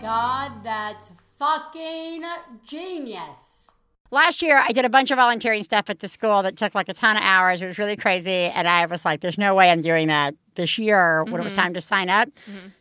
[0.04, 2.24] God, that's fucking
[2.62, 3.70] genius.
[4.10, 6.90] Last year, I did a bunch of volunteering stuff at the school that took like
[6.90, 7.62] a ton of hours.
[7.62, 8.30] It was really crazy.
[8.30, 11.54] And I was like, there's no way I'm doing that this year when it was
[11.54, 12.28] time to sign up.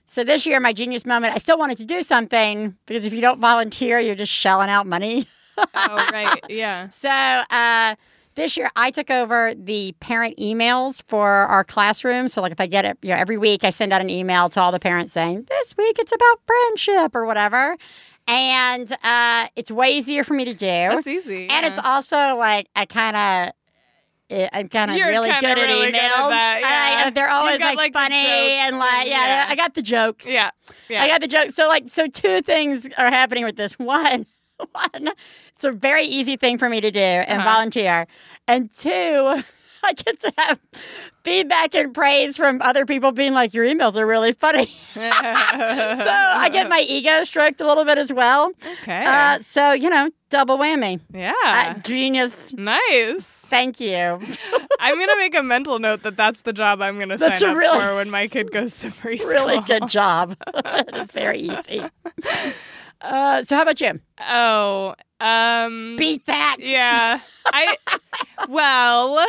[0.05, 3.21] So this year, my genius moment, I still wanted to do something because if you
[3.21, 5.25] don't volunteer, you're just shelling out money.
[5.57, 5.65] Oh,
[6.11, 6.43] right.
[6.49, 6.89] Yeah.
[6.89, 7.95] So uh,
[8.35, 12.27] this year, I took over the parent emails for our classroom.
[12.27, 14.49] So, like, if I get it, you know, every week I send out an email
[14.49, 17.77] to all the parents saying, "This week it's about friendship" or whatever,
[18.27, 20.65] and uh, it's way easier for me to do.
[20.65, 21.47] That's easy.
[21.49, 23.15] And it's also like I kind
[23.49, 23.53] of.
[24.51, 25.85] I'm kind of really good at emails.
[25.85, 27.03] good at that, yeah.
[27.05, 29.45] I- they're always got, like, like, funny and like yeah, yeah.
[29.47, 30.27] I got the jokes.
[30.27, 30.49] Yeah.
[30.89, 31.03] Yeah.
[31.03, 31.53] I got the jokes.
[31.53, 33.77] So like, so two things are happening with this.
[33.77, 34.25] One,
[34.71, 35.09] one,
[35.55, 37.49] it's a very easy thing for me to do and Uh-huh.
[37.53, 38.07] volunteer,
[38.47, 39.41] and two,
[39.85, 40.59] I get to have
[41.25, 46.49] feedback and praise from other people being like, "Your emails are really funny." so I
[46.53, 48.51] get my ego stroked a little bit as well.
[48.81, 49.03] Okay.
[49.05, 51.01] Uh, so you know, double whammy.
[51.13, 51.33] yeah.
[51.45, 52.53] Uh, genius.
[52.53, 53.25] nice.
[53.25, 53.97] Thank you.
[54.79, 57.57] I'm gonna make a mental note that that's the job I'm gonna sign a up
[57.57, 59.33] really- for when my kid goes to preschool.
[59.33, 60.37] really good job.
[60.55, 61.83] it's very easy.
[63.03, 63.99] Uh, so how about you?
[64.19, 66.57] Oh, um, Beat that.
[66.59, 67.19] yeah.
[67.47, 67.75] I
[68.47, 69.27] well,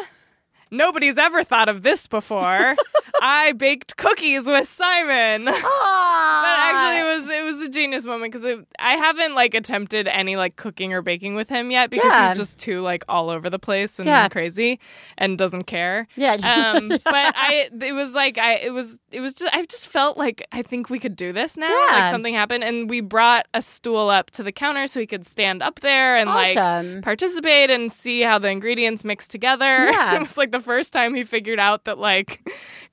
[0.75, 2.77] nobody's ever thought of this before.
[3.23, 5.47] I baked cookies with Simon.
[5.47, 10.57] That actually was it was a genius moment because I haven't like attempted any like
[10.57, 12.29] cooking or baking with him yet because Yeah.
[12.31, 14.29] he's just too like all over the place and Yeah.
[14.29, 14.81] crazy
[15.17, 16.07] and doesn't care.
[16.17, 16.35] Yeah.
[16.75, 20.17] Um, but I it was like I it was it was just I just felt
[20.19, 21.69] like I think we could do this now.
[21.69, 21.93] Yeah.
[21.99, 25.25] Like something happened and we brought a stool up to the counter so he could
[25.27, 26.95] stand up there and Awesome.
[26.97, 29.65] like participate and see how the ingredients mix together.
[29.95, 30.17] Yeah.
[30.17, 32.41] it was like the first time he figured out that like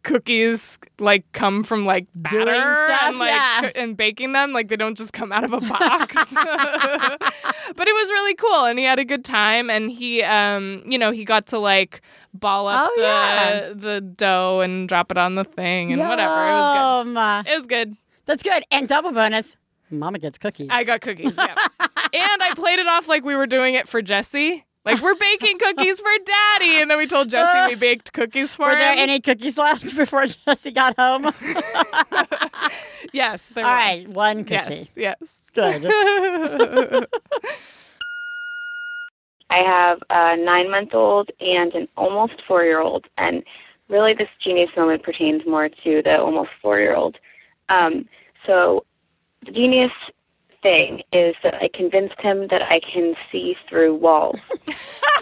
[0.03, 3.71] cookies like come from like batter Doing stuff, and like yeah.
[3.75, 6.15] and baking them like they don't just come out of a box.
[6.33, 10.97] but it was really cool and he had a good time and he um you
[10.97, 12.01] know he got to like
[12.33, 13.73] ball up Oh, the yeah.
[13.73, 16.33] the dough and drop it on the thing and whatever.
[16.47, 17.51] It was good.
[17.51, 17.97] It was good.
[18.25, 18.63] That's good.
[18.71, 19.57] And double bonus,
[19.89, 20.67] Mama gets cookies.
[20.71, 21.35] I got cookies.
[21.37, 21.55] Yeah.
[21.79, 24.65] and I played it off like we were doing it for Jesse.
[24.83, 28.65] Like we're baking cookies for Daddy, and then we told Jesse we baked cookies for
[28.65, 28.79] Were him.
[28.79, 31.31] there any cookies left before Jesse got home?
[33.13, 33.69] Yes, there were.
[33.69, 34.87] right, one cookie.
[34.95, 35.51] Yes, yes.
[35.53, 35.83] Good.
[39.49, 43.07] I have a nine month old and an almost four year old.
[43.17, 43.43] And
[43.89, 47.17] really, this genius moment pertains more to the almost four year old.
[47.67, 48.07] Um,
[48.47, 48.85] so,
[49.45, 49.91] the genius
[50.61, 54.39] thing is that I convinced him that I can see through walls.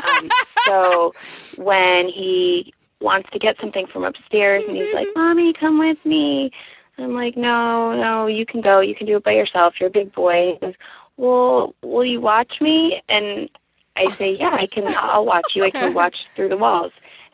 [0.08, 0.30] um,
[0.68, 1.14] so,
[1.58, 6.52] when he wants to get something from upstairs and he's like, Mommy, come with me.
[6.98, 8.82] I'm like, no, no, you can go.
[8.82, 9.76] You can do it by yourself.
[9.80, 10.54] You're a big boy.
[10.54, 10.76] He goes,
[11.18, 13.02] well, will you watch me?
[13.08, 13.50] And
[13.96, 14.84] I say, yeah, I can.
[14.88, 15.64] I'll watch you.
[15.64, 16.92] I can watch through the walls.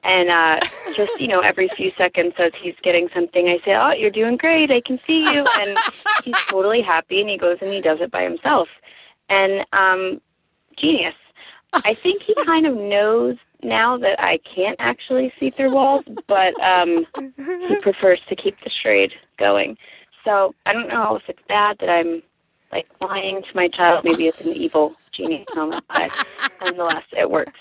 [0.08, 3.91] And uh, just you know, every few seconds, as he's getting something, I say, "Oh,
[3.98, 4.70] you're doing great.
[4.70, 5.78] I can see you." And
[6.24, 8.68] he's totally happy, and he goes and he does it by himself.
[9.30, 10.22] And um,
[10.78, 11.15] genius.
[11.74, 16.54] I think he kind of knows now that I can't actually see through walls, but
[16.62, 17.06] um,
[17.68, 19.78] he prefers to keep the charade going.
[20.24, 22.22] So I don't know if it's bad that I'm
[22.72, 24.04] like lying to my child.
[24.04, 26.12] Maybe it's an evil genius moment, but
[26.62, 27.60] nonetheless, it works.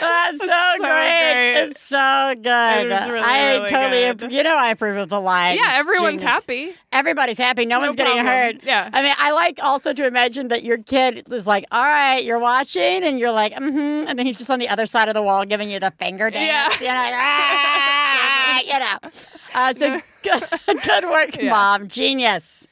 [0.00, 0.88] That's so, so great.
[0.88, 1.52] great.
[1.68, 2.86] It's so good.
[2.86, 4.32] It really, I really totally, good.
[4.32, 5.56] you know, I approve of the line.
[5.56, 6.30] Yeah, everyone's Genius.
[6.30, 6.74] happy.
[6.92, 7.64] Everybody's happy.
[7.66, 8.56] No, No one's getting hurt.
[8.62, 8.90] Yeah.
[8.92, 12.38] I mean, I like also to imagine that your kid is like, all right, you're
[12.38, 14.08] watching, and you're like, mm-hmm.
[14.08, 16.30] And then he's just on the other side of the wall giving you the finger
[16.30, 16.80] dance.
[16.80, 16.80] Yeah.
[16.80, 19.10] You know, ah, you know.
[19.54, 21.50] Uh, so good, good work, Yeah.
[21.50, 21.88] mom.
[21.88, 22.66] Genius.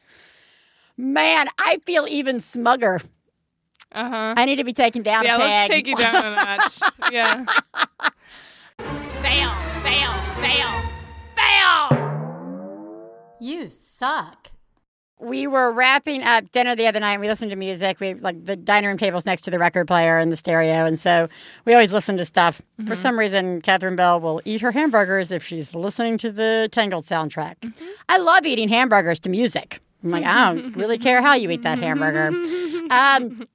[0.97, 3.03] Man, I feel even smugger.
[3.95, 4.35] Uh huh.
[4.37, 5.49] I need to be taken down Yeah, a peg.
[5.49, 6.81] let's take you down a notch.
[7.13, 7.45] Yeah.
[9.23, 9.51] Fail,
[9.83, 10.71] fail, fail,
[11.37, 13.09] fail!
[13.41, 14.51] You suck.
[15.21, 18.45] we were wrapping up dinner the other night and we listened to music we like
[18.45, 21.29] the dining room tables next to the record player and the stereo and so
[21.65, 25.43] we always listen to stuff for some reason catherine bell will eat her hamburgers if
[25.45, 27.55] she's listening to the tangled soundtrack
[28.09, 31.63] i love eating hamburgers to music i'm like i don't really care how you eat
[31.63, 32.29] that hamburger
[32.91, 33.47] um,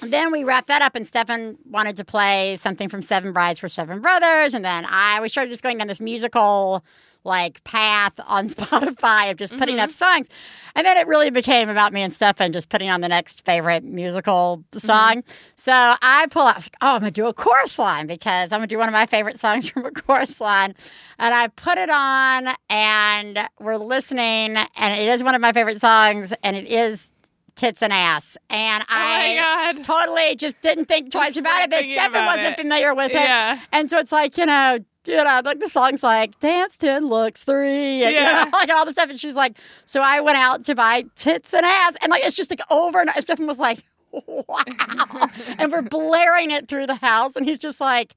[0.00, 3.68] then we wrapped that up and Stefan wanted to play something from Seven Brides for
[3.68, 4.54] Seven Brothers.
[4.54, 6.84] And then I we started just going down this musical
[7.26, 9.94] like path on Spotify of just putting up mm-hmm.
[9.94, 10.28] songs.
[10.74, 13.84] And then it really became about me and Stefan just putting on the next favorite
[13.84, 15.16] musical song.
[15.16, 15.30] Mm-hmm.
[15.56, 18.52] So I pull out, I was like, oh, I'm gonna do a chorus line because
[18.52, 20.74] I'm gonna do one of my favorite songs from a chorus line.
[21.18, 25.80] And I put it on and we're listening and it is one of my favorite
[25.80, 27.10] songs and it is
[27.56, 28.36] tits and ass.
[28.50, 31.70] And Oh I totally just didn't think twice Just about it.
[31.70, 32.58] But Stefan wasn't it.
[32.58, 33.58] familiar with it.
[33.72, 37.42] And so it's like, you know, you know, like the song's like dance ten looks
[37.44, 38.44] three, and, you Yeah.
[38.44, 39.08] know, like all the stuff.
[39.10, 42.34] And she's like, so I went out to buy tits and ass, and like it's
[42.34, 44.46] just like over and Stefan was like, wow,
[45.58, 48.14] and we're blaring it through the house, and he's just like,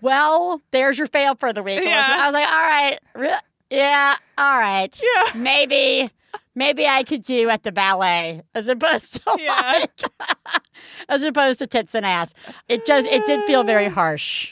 [0.00, 1.80] well, there's your fail for the week.
[1.82, 2.06] Yeah.
[2.20, 5.40] I was like, all right, re- yeah, all right, Yeah.
[5.40, 6.10] maybe.
[6.54, 9.72] Maybe I could do at the ballet as opposed to Yeah.
[9.80, 10.02] like,
[11.08, 12.34] as opposed to tits and ass.
[12.68, 14.50] It just it did feel very harsh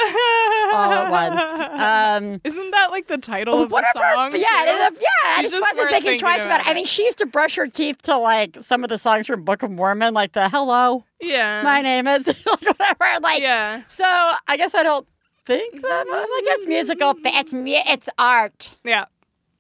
[0.73, 1.41] all at once.
[1.81, 4.33] Um, Isn't that like the title of the song?
[4.35, 4.71] yeah, too?
[4.71, 5.09] it is- yeah.
[5.39, 6.67] I just, just wasn't thinking, thinking twice about it.
[6.67, 9.45] I mean, she used to brush her teeth to like some of the songs from
[9.45, 11.63] Book of Mormon, like the "Hello, Yeah.
[11.63, 13.21] my name is," like, whatever.
[13.23, 13.83] Like, Yeah.
[13.89, 15.07] so I guess I don't
[15.47, 16.07] think that.
[16.11, 17.15] Like, it's musical.
[17.25, 18.71] It's it's art.
[18.85, 19.07] Yeah.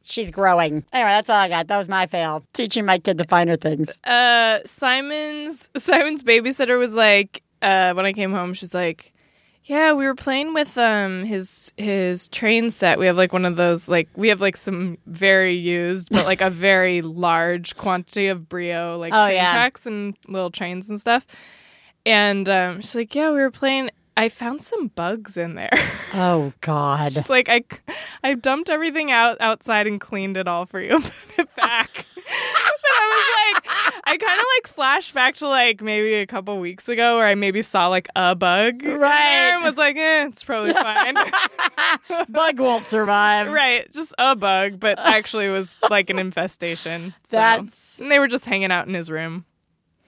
[0.02, 0.84] She's growing.
[0.92, 1.68] Anyway, that's all I got.
[1.68, 2.44] That was my fail.
[2.52, 4.00] Teaching my kid the finer things.
[4.04, 9.12] Uh, Simon's Simon's babysitter was like, uh, when I came home, she's like,
[9.64, 12.98] "Yeah, we were playing with um his his train set.
[12.98, 16.40] We have like one of those like we have like some very used, but like
[16.40, 19.52] a very large quantity of Brio like Oh, train yeah.
[19.52, 21.26] tracks and little trains and stuff."
[22.06, 25.70] And um, she's like, "Yeah, we were playing." I found some bugs in there.
[26.12, 27.12] Oh God.
[27.12, 27.62] Just like I,
[28.24, 32.04] I dumped everything out outside and cleaned it all for you, and put it back.
[32.16, 36.58] but I was like, I kind of like flashed back to like maybe a couple
[36.58, 39.52] weeks ago, where I maybe saw like a bug, Right.
[39.52, 41.14] and was like, eh, it's probably fine,
[42.28, 43.52] Bug won't survive.
[43.52, 43.88] right?
[43.92, 47.14] Just a bug, but actually it was like an infestation.
[47.22, 49.44] So- That's- and they were just hanging out in his room.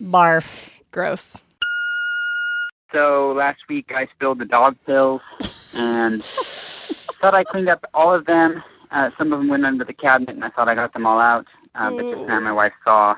[0.02, 0.68] Barf.
[0.90, 1.40] Gross.
[2.92, 5.22] So last week I spilled the dog pills
[5.74, 8.62] and thought I cleaned up all of them.
[8.90, 11.18] Uh, some of them went under the cabinet and I thought I got them all
[11.18, 11.46] out.
[11.74, 13.14] Uh, but just now my wife saw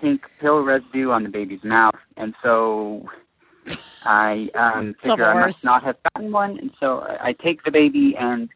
[0.00, 1.94] pink pill residue on the baby's mouth.
[2.18, 3.08] And so
[4.04, 6.58] I um, figure I must not have gotten one.
[6.58, 8.50] And so I, I take the baby and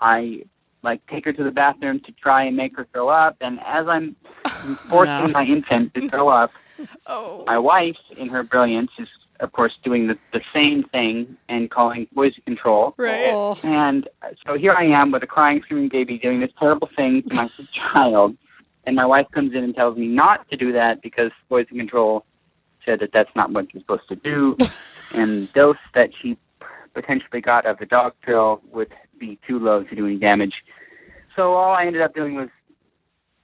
[0.00, 0.42] I
[0.82, 3.36] like take her to the bathroom to try and make her throw up.
[3.40, 4.14] And as I'm
[4.90, 5.32] forcing No.
[5.32, 6.50] my infant to throw up,
[7.06, 7.42] Oh.
[7.46, 9.08] my wife, in her brilliance, is
[9.40, 12.94] of course, doing the, the same thing and calling poison control.
[12.96, 13.30] Right.
[13.32, 13.58] Oh.
[13.62, 14.08] And
[14.46, 17.50] so here I am with a crying, screaming baby doing this terrible thing to my
[17.92, 18.36] child.
[18.84, 22.24] And my wife comes in and tells me not to do that because poison control
[22.84, 24.56] said that that's not what you're supposed to do.
[25.14, 26.36] and the dose that she
[26.94, 30.54] potentially got of the dog pill would be too low to do any damage.
[31.34, 32.48] So all I ended up doing was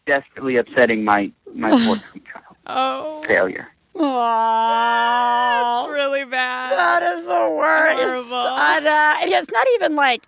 [0.07, 2.57] desperately upsetting my, my poor child.
[2.66, 3.68] Oh, Failure.
[3.95, 5.84] Aw.
[5.84, 6.72] it's really bad.
[6.72, 8.03] That is the worst.
[8.03, 8.49] Horrible.
[8.59, 10.26] And, uh, and it's not even like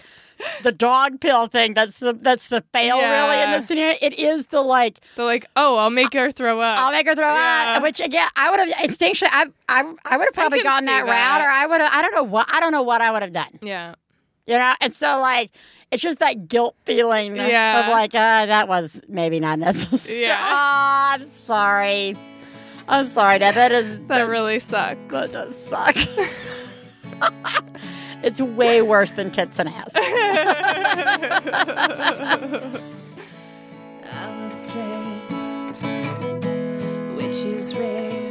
[0.62, 1.74] the dog pill thing.
[1.74, 3.96] That's the that's the fail really in this scenario.
[4.02, 6.78] It is the like They're like, oh, I'll make her throw up.
[6.78, 7.74] I'll make her throw Yeah.
[7.76, 7.82] up.
[7.82, 11.10] Which again, I would have instinctually, I I, I would have probably gone that, that.
[11.10, 11.90] route, or I would have.
[11.92, 13.58] I don't know what I don't know what I would have done.
[13.62, 13.94] yeah.
[14.46, 15.52] You know, and so like
[15.90, 17.80] it's just that guilt feeling Yeah.
[17.80, 20.22] of like, uh, that was maybe not necessary.
[20.22, 20.36] Yeah.
[20.42, 22.16] Oh, I'm sorry.
[22.88, 23.54] I'm sorry, Dad.
[23.54, 24.98] That is That really sucks.
[25.12, 25.96] that does suck.
[28.22, 29.90] it's way worse than tits and ass.
[29.94, 30.00] I
[34.42, 35.82] was stressed,
[37.16, 38.30] which is rare.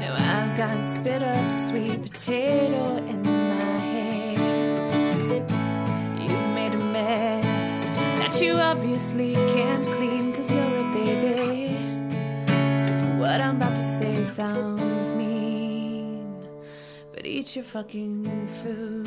[0.00, 4.36] Now I've got spit up sweet potato in my hair.
[6.20, 7.86] You've made a mess
[8.18, 10.05] that you obviously can't clean
[13.36, 16.34] What I'm about to say sounds mean,
[17.12, 19.06] but eat your fucking food.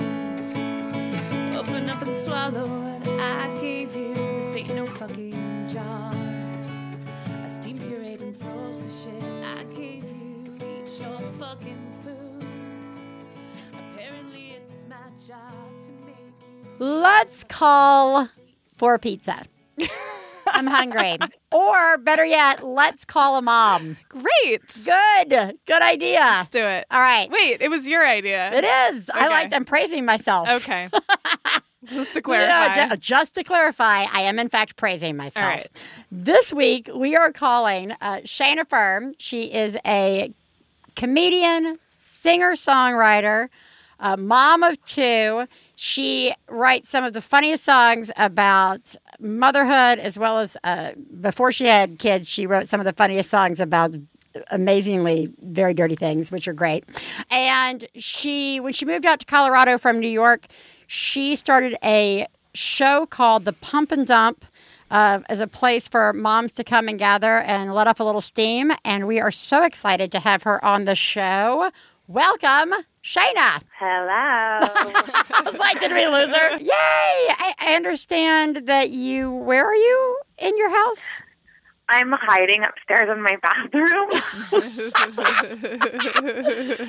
[1.58, 4.14] Open up and swallow what I gave you.
[4.14, 6.12] This ain't no fucking jar.
[6.14, 10.54] I steam pureed and froze the shit I gave you.
[10.58, 12.48] Eat your fucking food.
[13.96, 16.86] Apparently, it's my job to make you.
[16.86, 18.30] Let's call
[18.78, 19.46] for pizza.
[20.54, 21.18] I'm hungry.
[21.52, 23.98] or better yet, let's call a mom.
[24.10, 24.62] Great.
[24.86, 25.30] Good.
[25.66, 26.20] Good idea.
[26.20, 26.86] Let's do it.
[26.92, 27.30] All right.
[27.32, 28.52] Wait, it was your idea.
[28.54, 28.64] It
[28.96, 29.10] is.
[29.10, 29.30] I Okay.
[29.30, 30.48] liked I'm praising myself.
[30.50, 30.90] Okay.
[31.86, 32.90] Just to clarify.
[32.90, 35.46] ju- just to clarify, I am in fact praising myself.
[35.46, 35.70] All right.
[36.12, 39.14] This week we are calling uh, Shayna Ferm.
[39.18, 40.34] She is a
[40.98, 43.48] comedian, singer, songwriter,
[44.02, 45.48] uh, mom of two.
[45.82, 51.68] She writes some of the funniest songs about motherhood, as well as uh, before she
[51.68, 53.96] had kids, she wrote some of the funniest songs about
[54.52, 56.84] amazingly very dirty things, which are great.
[57.32, 60.48] And she, when she moved out to Colorado from New York,
[60.88, 64.44] she started a show called The Pump and Dump.
[64.92, 68.22] Uh, as a place for moms to come and gather and let off a little
[68.22, 68.72] steam.
[68.84, 71.70] And we are so excited to have her on the show.
[72.14, 73.62] Welcome, Shayna.
[73.78, 74.10] Hello.
[74.66, 76.58] I was like, did we lose her?
[76.58, 76.72] Yay!
[76.74, 79.30] I, I understand that you.
[79.32, 81.22] Where are you in your house?
[81.88, 84.10] I'm hiding upstairs in my bathroom.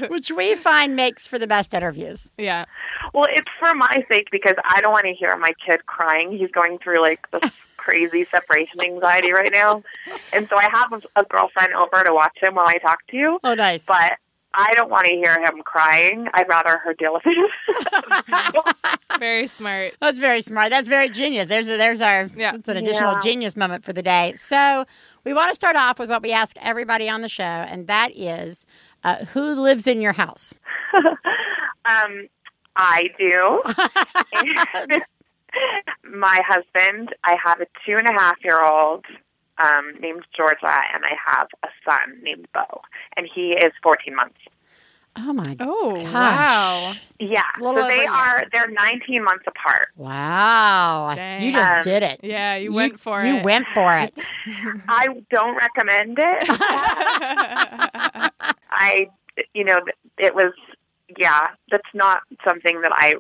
[0.10, 2.30] Which we find makes for the best interviews.
[2.38, 2.64] yeah.
[3.12, 6.32] well, it's for my sake because I don't want to hear my kid crying.
[6.34, 9.82] He's going through like this crazy separation anxiety right now.
[10.32, 13.16] And so I have a, a girlfriend over to watch him while I talk to
[13.18, 13.84] you, Oh, nice.
[13.84, 14.14] but
[14.52, 16.26] I don't want to hear him crying.
[16.34, 18.66] I'd rather her deal with it.
[19.20, 19.94] Very smart.
[20.00, 20.70] That's very smart.
[20.70, 21.46] That's very genius.
[21.48, 22.52] There's a, there's our Yeah.
[22.52, 23.20] that's an additional Yeah.
[23.22, 24.32] genius moment for the day.
[24.36, 24.86] So
[25.24, 28.16] we want to start off with what we ask everybody on the show, and that
[28.16, 28.64] is,
[29.04, 30.54] uh, who lives in your house?
[31.84, 32.28] um,
[32.76, 33.62] I do.
[36.04, 39.04] My husband, I have a two and a half year old
[39.62, 42.80] um, named Georgia, and I have a son named Bo,
[43.16, 44.38] and he is 14 months.
[45.16, 46.12] Oh my Oh, Gosh.
[46.12, 46.94] wow.
[47.18, 48.12] Yeah, Little so they over a year.
[48.14, 49.88] are they're 19 months apart.
[49.96, 51.12] Wow.
[51.14, 51.42] Dang.
[51.42, 52.20] You just Um, did it.
[52.22, 53.38] Yeah, you, went for you it.
[53.38, 54.14] You went for it.
[54.88, 56.48] I don't recommend it.
[58.70, 59.08] I,
[59.52, 59.80] you know,
[60.18, 60.52] it was,
[61.18, 63.14] yeah, that's not something that I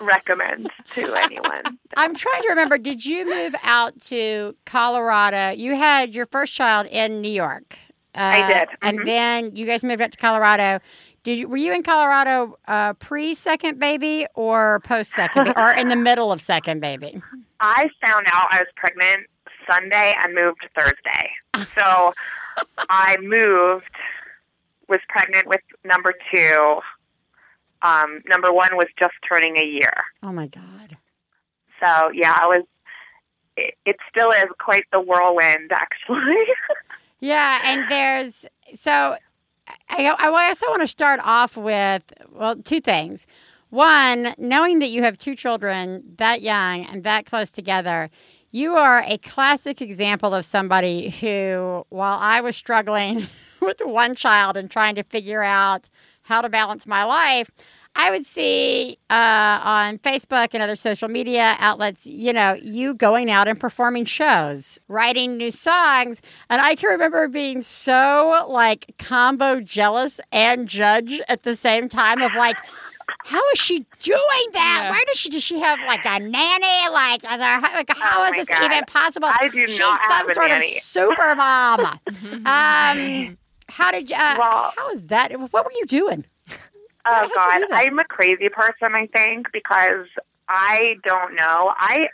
[0.00, 1.62] recommend to anyone.
[1.96, 2.78] I'm trying to remember.
[2.78, 5.50] Did you move out to Colorado?
[5.56, 7.76] You had your first child in New York.
[8.14, 8.68] Uh, I did.
[8.82, 9.04] and Mhm.
[9.06, 10.80] then you guys moved out to Colorado.
[11.24, 15.88] Did you, were you in Colorado uh, pre second baby or post second, or in
[15.88, 17.22] the middle of second baby?
[17.60, 19.26] I found out I was pregnant
[19.70, 21.30] Sunday and moved Thursday.
[21.76, 22.12] So
[22.90, 23.88] I moved,
[24.88, 26.80] was pregnant with number two.
[27.82, 29.94] Um, number one was just turning a year.
[30.22, 30.96] Oh my God.
[31.80, 32.64] So yeah, I was.
[33.56, 36.42] It, it still is quite the whirlwind, actually.
[37.22, 39.16] Yeah, and there's so
[39.88, 42.02] I, I also want to start off with
[42.32, 43.26] well two things.
[43.70, 48.10] One, knowing that you have two children that young and that close together,
[48.50, 53.28] you are a classic example of somebody who, while I was struggling
[53.62, 55.88] with one child and trying to figure out
[56.22, 57.50] how to balance my life,
[57.94, 63.30] I would see uh, on Facebook and other social media outlets, you know, you going
[63.30, 66.22] out and performing shows, writing new songs.
[66.48, 72.22] And I can remember being so like combo jealous and judge at the same time
[72.22, 72.56] of like,
[73.24, 74.80] how is she doing that?
[74.84, 74.90] Yeah.
[74.90, 76.88] Where does she does she have like a nanny?
[76.90, 78.64] Like, is her, like how Oh is this God.
[78.72, 79.28] even possible?
[79.28, 80.76] I do She's not have some a sort nanny.
[80.78, 81.80] of super mom.
[82.46, 83.36] um,
[83.72, 84.16] how did you?
[84.16, 85.32] Uh, Well- how is that?
[85.32, 86.24] What were you doing?
[87.04, 87.66] Oh God, do?
[87.72, 88.94] I'm a crazy person.
[88.94, 90.06] I think because
[90.48, 91.74] I don't know.
[91.76, 92.08] I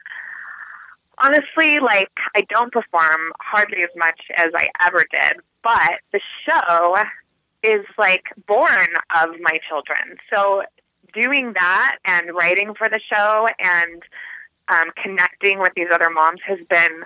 [1.19, 6.97] honestly like I don't perform hardly as much as I ever did, but the show
[7.63, 10.17] is like born of my children.
[10.33, 10.63] So
[11.13, 14.03] doing that and writing for the show and
[14.69, 17.03] um, connecting with these other moms has been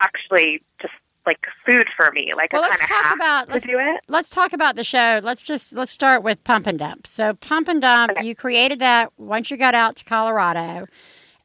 [0.00, 0.94] actually just
[1.26, 2.30] like food for me.
[2.36, 4.00] Like Well, I let's kind of talk have about to let's, do it.
[4.08, 5.20] let's talk about the show.
[5.22, 7.06] Let's just let's start with Pump and Dump.
[7.06, 8.26] So Pump and Dump, Okay.
[8.26, 10.86] you created that once you got out to Colorado.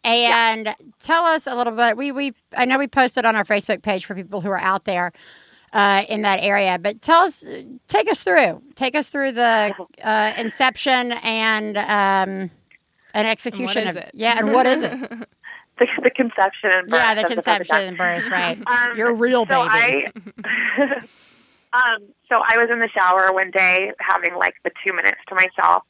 [0.03, 1.95] And tell us a little bit.
[1.97, 4.85] We we I know we posted on our Facebook page for people who are out
[4.85, 5.11] there
[5.73, 7.45] uh, in that area, but tell us,
[7.87, 9.73] take us through, take us through the
[10.03, 12.49] uh, inception and um,
[13.13, 14.11] and execution is of it?
[14.15, 14.91] yeah, and what is it?
[15.81, 17.87] The, the conception and birth yeah, the conception Duck.
[17.87, 18.57] and birth, right?
[18.67, 20.07] Um, Your real so baby.
[20.13, 21.01] I,
[21.73, 25.35] um, so I was in the shower one day having like the two minutes to
[25.35, 25.83] myself,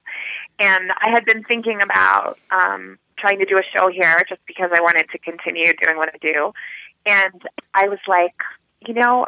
[0.60, 4.70] and I had been thinking about um, trying to do a show here just because
[4.74, 6.54] I wanted to continue doing what I do,
[7.06, 7.42] and
[7.74, 8.36] I was like,
[8.88, 9.28] you know.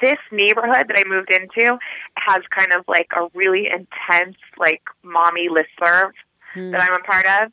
[0.00, 1.78] This neighborhood that I moved into
[2.16, 6.10] has kind of like a really intense, like mommy listserv
[6.56, 6.70] Hmm.
[6.70, 7.52] that I'm a part of.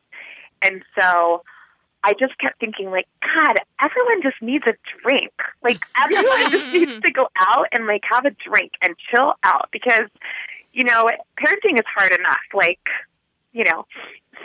[0.61, 1.43] And so
[2.03, 5.31] I just kept thinking, like, God, everyone just needs a drink.
[5.63, 9.69] Like, everyone just needs to go out and, like, have a drink and chill out
[9.71, 10.09] because,
[10.73, 12.37] you know, parenting is hard enough.
[12.53, 12.81] Like,
[13.53, 13.85] you know,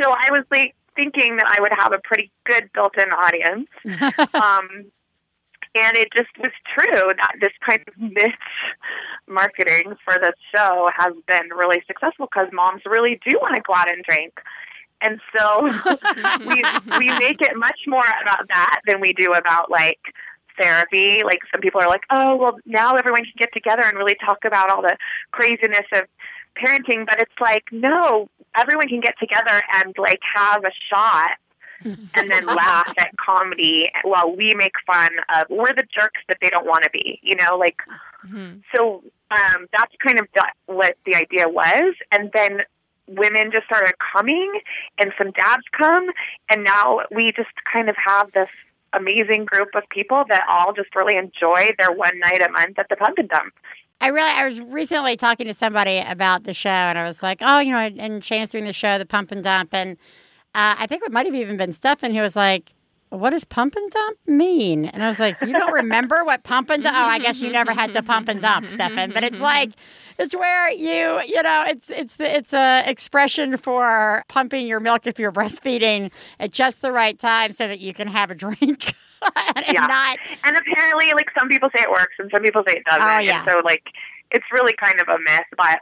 [0.01, 3.69] so I was, like, thinking that I would have a pretty good built in audience.
[4.35, 4.91] um,
[5.75, 8.33] and it just was true that this kind of niche
[9.29, 13.75] marketing for this show has been really successful because moms really do want to go
[13.75, 14.41] out and drink.
[15.01, 15.63] And so
[16.41, 16.63] we
[16.99, 20.01] we make it much more about that than we do about like
[20.61, 21.23] therapy.
[21.25, 24.39] Like some people are like, oh well, now everyone can get together and really talk
[24.45, 24.97] about all the
[25.31, 26.03] craziness of
[26.57, 27.07] parenting.
[27.07, 31.31] But it's like, no, everyone can get together and like have a shot
[31.85, 36.51] and then laugh at comedy while we make fun of we're the jerks that they
[36.51, 37.21] don't want to be.
[37.23, 37.79] You know, like
[38.75, 40.27] so um, that's kind of
[40.67, 41.95] what the idea was.
[42.11, 42.61] And then
[43.09, 44.61] women just started coming,
[44.99, 46.09] and some dads come,
[46.51, 48.49] and now we just kind of have this
[48.95, 52.87] amazing group of people that all just really enjoy their one night a month at
[52.89, 53.53] the pump and dump.
[54.01, 57.39] I really, I was recently talking to somebody about the show, and I was like,
[57.41, 59.97] oh, you know, and Shane's doing the show, the Pump and Dump, and
[60.55, 62.73] uh, I think it might have even been Stefan who was like,
[63.11, 64.85] what does pump and dump mean?
[64.87, 66.97] And I was like, you don't remember what pump and dump?
[66.97, 69.13] Oh, I guess you never had to pump and dump, Stefan.
[69.13, 69.71] But it's like,
[70.19, 75.07] it's where you, you know, it's it's the it's a expression for pumping your milk
[75.07, 78.95] if you're breastfeeding at just the right time so that you can have a drink
[79.57, 79.87] and Yeah.
[79.87, 80.19] not.
[80.45, 83.03] And apparently, like some people say it works, and some people say it doesn't.
[83.03, 83.39] Oh, yeah.
[83.43, 83.85] And so, like,
[84.31, 85.79] it's really kind of a myth, but.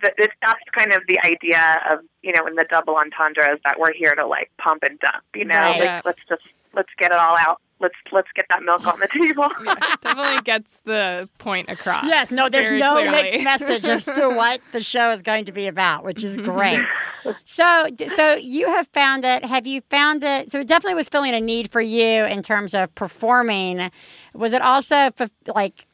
[0.00, 3.60] Th- It's, that's kind of the idea of you know in the double entendre is
[3.64, 5.80] that we're here to like pump and dump you know Right.
[5.80, 6.42] like let's just
[6.74, 9.48] let's get it all out let's let's get that milk on the table
[10.02, 12.04] Definitely gets the point across.
[12.04, 13.10] Yes, no, there's no clearly.
[13.10, 16.50] mixed message as to what the show is going to be about, which is mm-hmm.
[16.50, 17.34] great.
[17.44, 19.44] so, so you have found it.
[19.44, 20.50] Have you found it?
[20.50, 23.90] So, it definitely was filling a need for you in terms of performing.
[24.34, 25.86] Was it also f- like?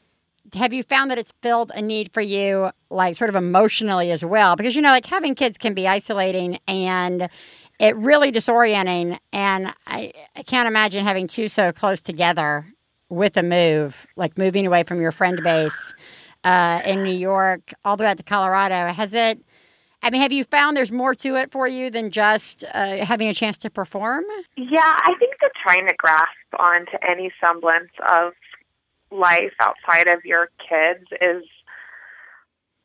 [0.53, 4.23] Have you found that it's filled a need for you, like sort of emotionally as
[4.23, 4.55] well?
[4.55, 7.29] Because you know, like having kids can be isolating and
[7.79, 9.17] it really disorienting.
[9.33, 12.65] And I, I can't imagine having two so close together
[13.09, 15.93] with a move, like moving away from your friend base
[16.43, 18.93] uh, in New York all the way out to Colorado.
[18.93, 19.39] Has it?
[20.03, 23.27] I mean, have you found there's more to it for you than just uh, having
[23.27, 24.23] a chance to perform?
[24.55, 26.29] Yeah, I think that trying to grasp
[26.59, 28.33] onto any semblance of
[29.11, 31.43] life outside of your kids is,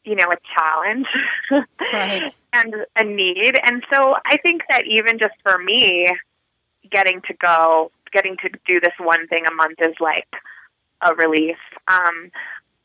[0.05, 1.07] you know, a challenge
[1.93, 2.35] Right.
[2.53, 3.55] and a need.
[3.65, 6.09] And so I think that even just for me,
[6.91, 10.29] getting to go, getting to do this one thing a month is like
[11.03, 11.57] a relief.
[11.89, 12.31] Um,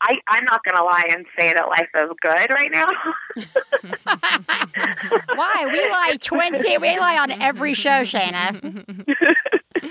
[0.00, 2.86] I, I'm not going to lie and say that life is good right now.
[5.34, 5.66] Why?
[5.72, 8.84] We lie 20, we lie on every show, Shayna.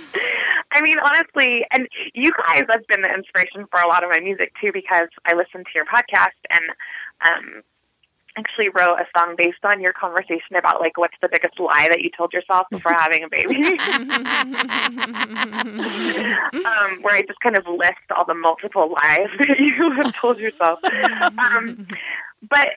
[0.71, 4.19] I mean, honestly, and you guys have been the inspiration for a lot of my
[4.19, 6.63] music too, because I listen to your podcast and
[7.25, 7.63] um,
[8.37, 12.01] actually wrote a song based on your conversation about like what's the biggest lie that
[12.01, 13.55] you told yourself before having a baby.
[16.65, 20.39] um, where I just kind of list all the multiple lies that you have told
[20.39, 20.79] yourself.
[20.83, 21.87] Um,
[22.49, 22.69] but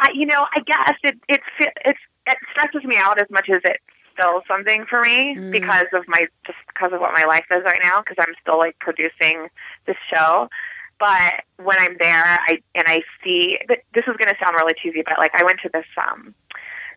[0.00, 1.40] I, you know, I guess it it
[1.84, 3.82] it's it stresses me out as much as it's
[4.12, 5.50] still something for me Mm.
[5.50, 8.58] because of my just because of what my life is right now because I'm still
[8.58, 9.48] like producing
[9.86, 10.48] this show.
[11.02, 15.02] But when I'm there, I and I see this is going to sound really cheesy,
[15.04, 16.32] but like I went to this um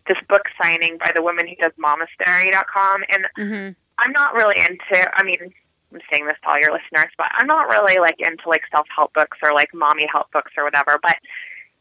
[0.06, 5.10] this book signing by the woman who does momastery.com and hmm I'm not really into.
[5.12, 5.52] I mean,
[5.92, 8.86] I'm saying this to all your listeners, but I'm not really like into like self
[8.94, 10.98] help books or like mommy help books or whatever.
[11.02, 11.16] But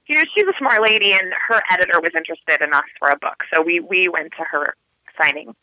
[0.08, 3.20] you know, she's a smart lady, and her editor was interested in us for a
[3.20, 4.74] book, so we we went to her
[5.22, 5.54] signing.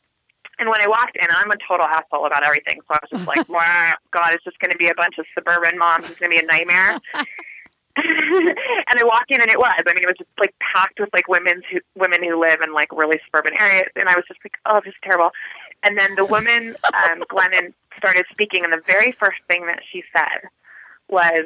[0.62, 2.78] And when I walked in, I'm a total asshole about everything.
[2.86, 5.26] So I was just like, wow, God, it's just going to be a bunch of
[5.34, 6.08] suburban moms.
[6.08, 7.00] It's going to be a nightmare.
[7.96, 9.72] and I walk in, and it was.
[9.76, 12.72] I mean, it was just like packed with like women who women who live in
[12.72, 15.30] like really suburban areas, and I was just like, oh, this is terrible.
[15.82, 20.04] And then the woman, um, Glennon, started speaking, and the very first thing that she
[20.16, 20.48] said
[21.08, 21.44] was,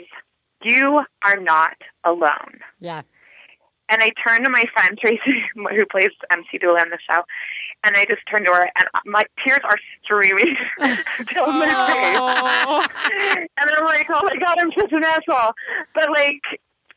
[0.63, 3.01] "You are not alone." Yeah.
[3.89, 7.23] And I turned to my friend Tracy, who plays MC Doula in the show,
[7.87, 13.49] and I just turned to her, and my tears are streaming down my face.
[13.59, 15.53] And I'm like, oh my god, I'm such an asshole.
[15.95, 16.43] But like,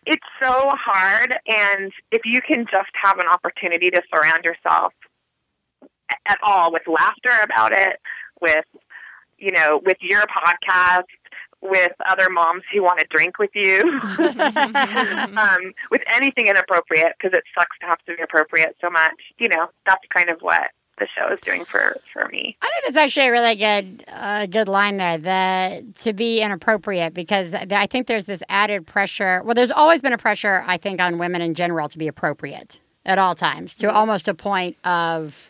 [0.06, 4.94] it's so hard, and if you can just have an opportunity to surround yourself
[6.28, 8.00] at all with laughter about it,
[8.42, 8.66] with
[9.38, 11.04] you know, with your podcast,
[11.62, 13.82] with other moms who want to drink with you,
[15.38, 19.16] um, with anything inappropriate, because it sucks to have to be appropriate so much.
[19.38, 22.58] You know, that's kind of what the show is doing for for me.
[22.62, 25.18] I think that's actually a really good, uh, good line there.
[25.18, 29.42] That to be inappropriate because I think there's this added pressure.
[29.44, 32.80] Well, there's always been a pressure, I think, on women in general to be appropriate
[33.06, 35.50] at all times, to almost a point of,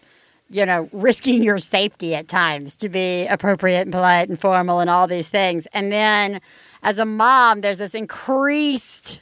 [0.49, 4.89] you know, risking your safety at times to be appropriate and polite and formal and
[4.89, 5.67] all these things.
[5.73, 6.39] And then,
[6.83, 9.21] as a mom, there's this increased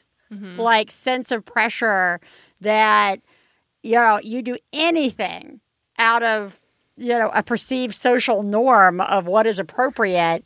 [0.57, 2.19] like sense of pressure
[2.59, 3.21] that
[3.83, 5.61] you know you do anything
[5.97, 6.59] out of
[6.97, 10.43] you know a perceived social norm of what is appropriate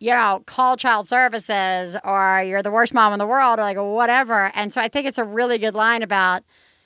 [0.00, 3.76] you know call child services or you're the worst mom in the world or like
[3.76, 4.50] whatever.
[4.54, 6.42] And so i think it's a really good line about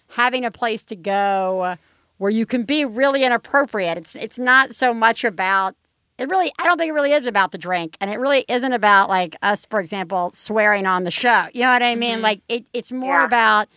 [0.09, 1.77] having a place to go
[2.19, 3.97] where you can be really inappropriate.
[3.97, 5.75] It's it's not so much about
[6.19, 7.97] it really i don't think it really is about the drink.
[8.01, 11.47] And it really isn't about like us for example swearing on the show.
[11.55, 12.17] You know what i mean?
[12.17, 12.23] Mm-hmm.
[12.25, 13.25] Like it, it's more Yeah.
[13.25, 13.69] about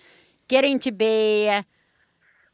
[0.50, 1.50] getting to be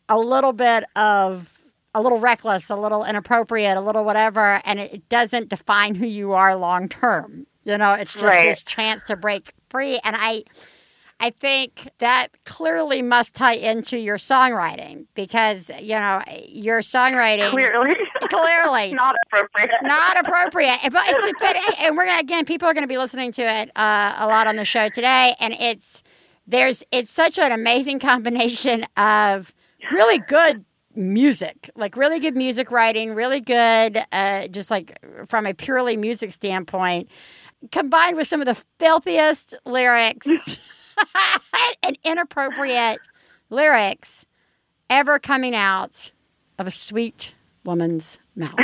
[0.09, 1.56] a little bit of
[1.97, 6.33] a little reckless, a little inappropriate, a little whatever, and it, doesn't define who you
[6.33, 7.47] are long term.
[7.65, 8.49] You know, it's just Right.
[8.49, 9.99] this chance to break free.
[10.03, 10.43] And I
[11.19, 17.95] I think that clearly must tie into your songwriting because, you know, your songwriting Clearly,
[18.29, 19.71] clearly not appropriate.
[19.81, 20.77] not appropriate.
[20.91, 24.13] But it's but, and we're gonna again, people are gonna be listening to it uh,
[24.19, 26.03] a lot on the show today, and it's
[26.45, 29.51] there's it's such an amazing combination of
[29.91, 30.63] really good
[30.97, 36.31] music, like really good music writing, really good, uh, just like from a purely music
[36.31, 37.07] standpoint,
[37.71, 40.27] combined with some of the filthiest lyrics
[41.83, 42.99] and inappropriate
[43.49, 44.25] lyrics
[44.89, 46.11] ever coming out
[46.57, 47.33] of a sweet
[47.63, 48.55] woman's mouth.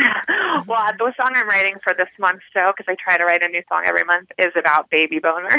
[0.73, 3.49] Well, the song I'm writing for this month's show, because I try to write a
[3.49, 5.49] new song every month, is about baby boners.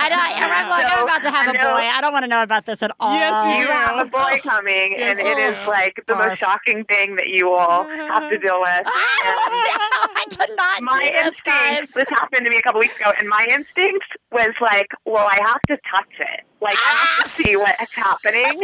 [0.00, 0.16] I know.
[0.54, 1.74] I'm, like, I'm about to have I a know.
[1.74, 1.82] boy.
[1.82, 3.14] I don't want to know about this at all.
[3.14, 6.28] Yes, you have a boy coming, and it is oh, like the Barf.
[6.28, 8.86] most shocking thing that you will have to deal with.
[8.86, 11.80] I could not my do this, guys.
[11.80, 15.26] instinct, this happened to me a couple weeks ago, and my instinct was like, well,
[15.28, 16.43] I have to touch it.
[16.64, 18.62] Like, I have to see what's happening.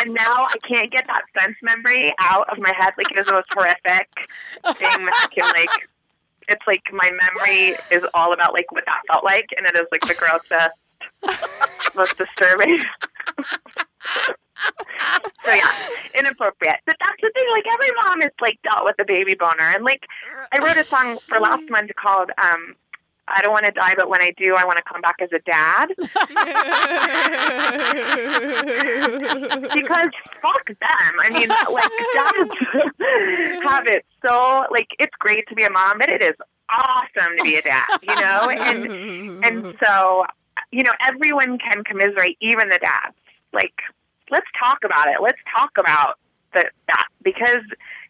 [0.00, 2.92] And now I can't get that sense memory out of my head.
[2.98, 4.08] Like, it is the most horrific
[4.76, 5.88] thing that I can, like,
[6.48, 9.86] it's like my memory is all about, like, what that felt like, and it is,
[9.92, 12.82] like, the grossest, most disturbing.
[15.44, 15.72] so yeah,
[16.18, 16.80] inappropriate.
[16.86, 17.46] But that's the thing.
[17.50, 20.06] Like every mom is like dealt with a baby boner, and like
[20.52, 22.74] I wrote a song for last month called um,
[23.34, 25.30] "I Don't Want to Die, But When I Do, I Want to Come Back as
[25.32, 25.88] a Dad."
[29.74, 30.10] because
[30.42, 31.12] fuck them.
[31.20, 32.54] I mean, like dads
[33.68, 36.34] have it so like it's great to be a mom, but it is
[36.70, 37.86] awesome to be a dad.
[38.02, 40.24] You know, and and so
[40.70, 43.16] you know everyone can commiserate, even the dads.
[43.52, 43.74] Like
[44.30, 45.16] let's talk about it.
[45.20, 46.18] Let's talk about
[46.54, 47.62] the that because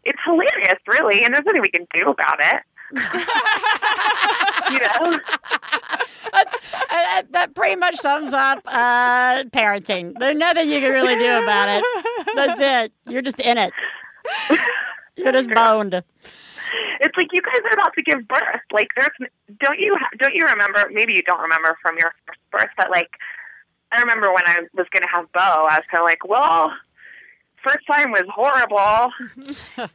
[0.05, 2.63] it's hilarious, really, and there's nothing we can do about it.
[4.71, 5.19] you know,
[6.33, 10.19] That's, uh, that, that pretty much sums up uh, parenting.
[10.19, 11.85] There's nothing you can really do about it.
[12.35, 12.93] That's it.
[13.09, 13.73] You're just in it.
[15.17, 15.95] You're just boned.
[15.95, 18.61] it's like you guys are about to give birth.
[18.73, 19.11] Like, there's
[19.61, 20.89] don't you don't you remember?
[20.93, 23.11] Maybe you don't remember from your first birth, but like,
[23.93, 26.73] I remember when I was going to have Bo, I was kind of like, well,
[27.65, 29.11] first time was horrible.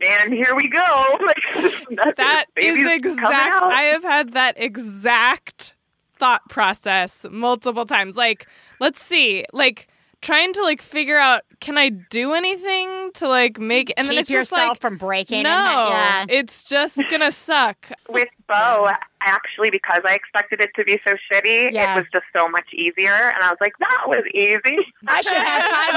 [0.00, 1.18] And here we go.
[1.26, 3.62] Like, That is baby's exact.
[3.62, 5.74] I have had that exact
[6.16, 8.16] thought process multiple times.
[8.16, 8.46] Like,
[8.80, 9.88] let's see, like
[10.22, 14.20] trying to like figure out can I do anything to like make and then Keep
[14.22, 15.42] it's just yourself like from breaking.
[15.44, 15.50] no,
[15.90, 16.24] yeah.
[16.28, 17.90] it's just gonna suck.
[18.08, 18.88] with Bo,
[19.22, 21.94] actually, because I expected it to be so shitty, Yeah.
[21.94, 23.12] it was just so much easier.
[23.12, 24.78] And I was like, that was easy.
[25.06, 25.94] I should have five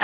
[0.00, 0.03] more.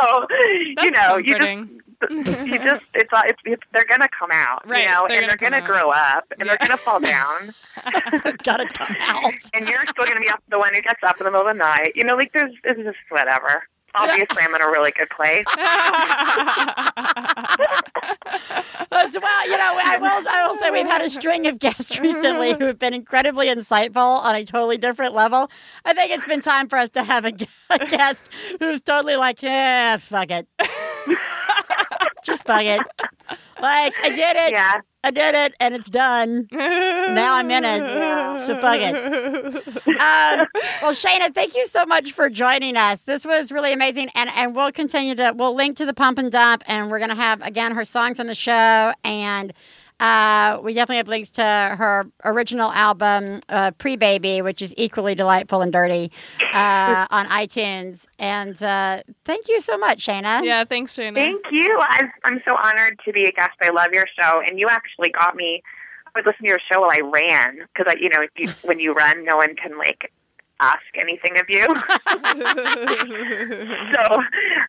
[0.00, 4.66] so, you That's know, you just, you just, it's, it's, it's they're gonna come out,
[4.68, 5.66] Right, you know, they're and they're gonna out.
[5.68, 6.56] grow up, and Yeah.
[6.58, 7.52] they're gonna fall down,
[8.44, 9.34] Gotta come out.
[9.54, 11.54] and you're still gonna be up, the one who gets up in the middle of
[11.54, 11.92] the night.
[11.94, 13.64] You know, like there's, it's just whatever.
[13.98, 15.44] Obviously, I'm in a really good place.
[18.90, 21.98] That's, well, you know, I will, I will say we've had a string of guests
[22.00, 25.50] recently who have been incredibly insightful on a totally different level.
[25.84, 27.32] I think it's been time for us to have a,
[27.70, 28.28] a guest
[28.58, 30.48] who's totally like, yeah, fuck it.
[32.24, 32.80] Just fuck it.
[33.60, 34.52] Like, I did it.
[34.52, 34.80] Yeah.
[35.04, 36.48] I did it, and it's done.
[36.50, 38.40] Now I'm in it.
[38.40, 38.94] So fuck it.
[39.98, 40.46] Um,
[40.82, 43.00] well, Shayna, thank you so much for joining us.
[43.00, 46.30] This was really amazing, and and we'll continue to we'll link to the pump and
[46.32, 49.52] dump, and we're gonna have again her songs on the show, and
[50.00, 55.14] uh, we definitely have links to her original album, uh, Pre Baby, which is equally
[55.14, 56.12] delightful and dirty,
[56.52, 58.06] uh, on iTunes.
[58.18, 60.44] And uh, thank you so much, Shayna.
[60.44, 61.14] yeah, thanks, Shayna.
[61.14, 61.78] Thank you.
[61.80, 63.56] I, I'm so honored to be a guest.
[63.62, 65.62] I love your show, and you actually got me.
[66.06, 68.78] I would listen to your show while I ran because, I, you know, you, when
[68.78, 70.12] you run, no one can like
[70.60, 71.66] ask anything of you.
[73.94, 74.22] so,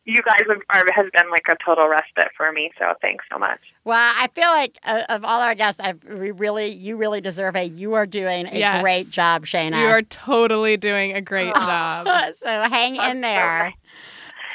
[0.06, 2.72] you guys have, are, has been like a total respite for me.
[2.80, 3.60] So, thanks so much.
[3.86, 7.56] Well, I feel like uh, of all our guests, I've, we really, you really deserve
[7.56, 7.64] a.
[7.64, 8.82] You are doing a Yes.
[8.82, 9.82] great job, Shayna.
[9.82, 12.08] you are totally doing a great job.
[12.36, 13.74] so hang in there.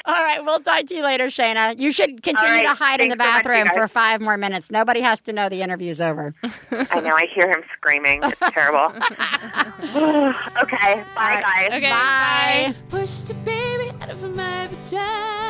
[0.07, 1.79] All right, we'll talk to you later, Shayna.
[1.79, 4.21] You should continue All right, to hide in the thanks so much, bathroom for five
[4.21, 4.71] more minutes.
[4.71, 6.35] Nobody has to know the interview's over.
[6.71, 7.17] I know.
[7.17, 8.21] I hear him screaming.
[8.23, 8.81] It's terrible.
[10.63, 11.03] okay.
[11.15, 11.69] Bye, guys.
[11.73, 12.75] Okay, Bye.
[12.91, 15.41] Pushed a baby out of my vagina.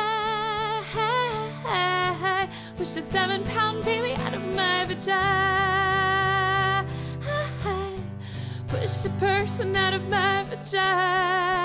[2.77, 6.85] Pushed a seven pound baby out of my vagina.
[8.67, 11.64] Pushed a person out of my vagina.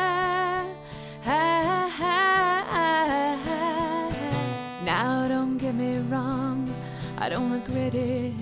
[6.24, 6.74] Wrong,
[7.16, 8.34] I don't regret it,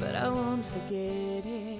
[0.00, 1.78] but I won't forget it.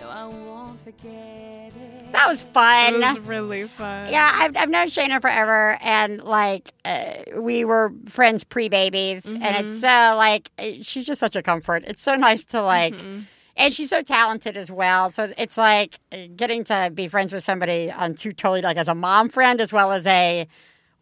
[0.00, 2.10] No, I won't forget it.
[2.12, 2.94] That was fun.
[2.94, 4.08] It was really fun.
[4.10, 9.40] Yeah, I've, I've known Shayna forever, and like uh, we were friends pre babies, and
[9.40, 9.66] Mm-hmm.
[9.68, 10.50] it's so like
[10.82, 11.84] she's just such a comfort.
[11.86, 13.20] It's so nice to like, Mm-hmm.
[13.56, 15.10] and she's so talented as well.
[15.12, 18.88] So it's like uh, getting to be friends with somebody on two totally like as
[18.88, 20.48] a mom friend as well as a,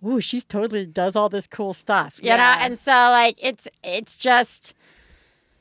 [0.06, 2.36] ooh, she's totally does all this cool stuff, you know.
[2.36, 2.58] Yeah.
[2.64, 4.74] And so like it's it's just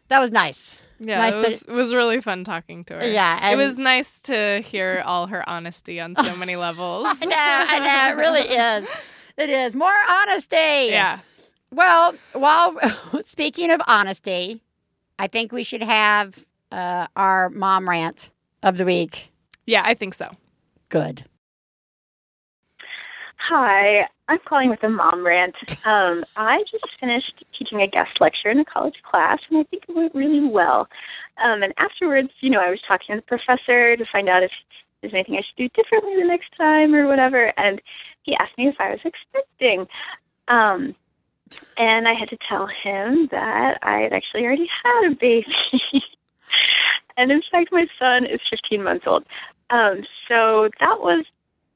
[0.10, 0.82] that was nice.
[1.00, 3.06] Yeah, Nice it, to- was, it was really fun talking to her.
[3.06, 7.06] Yeah, it was nice to hear all her honesty on so many levels.
[7.22, 8.88] I know, I know, it really is.
[9.36, 10.56] It is more honesty.
[10.92, 11.20] Yeah.
[11.72, 12.78] Well, while
[13.24, 14.62] speaking of honesty,
[15.20, 18.30] I think we should have uh, our mom rant
[18.62, 19.32] of the week.
[19.66, 20.30] Yeah, I think so.
[20.90, 21.26] Good.
[23.50, 25.56] Hi, I'm calling with a mom rant.
[25.86, 29.84] Um, I just finished teaching a guest lecture in a college class, and I think
[29.88, 30.88] it went really well.
[31.44, 34.52] Um, and afterwards, you know, I was talking to the professor to find out if
[35.02, 37.52] there's anything I should do differently the next time or whatever.
[37.58, 37.82] And
[38.24, 39.88] he asked me if I was expecting.
[40.48, 40.96] Um,
[41.78, 45.46] and I had to tell him that I had actually already had a baby.
[47.18, 49.26] and in fact, my son is 15 months old.
[49.70, 51.26] Um, so that was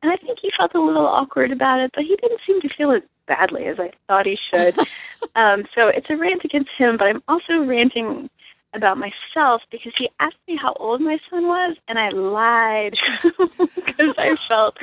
[0.01, 2.69] and I think he felt a little awkward about it, but he didn't seem to
[2.75, 4.77] feel it badly as I thought he should.
[5.35, 8.29] um, so it's a rant against him, but I'm also ranting
[8.73, 12.95] about myself because he asked me how old my son was, and I lied
[13.75, 14.77] because I felt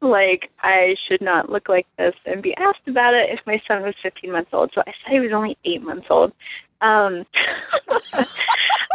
[0.00, 3.82] like I should not look like this and be asked about it if my son
[3.82, 4.70] was 15 months old.
[4.74, 6.32] So I said he was only eight months old.
[6.80, 7.24] Um,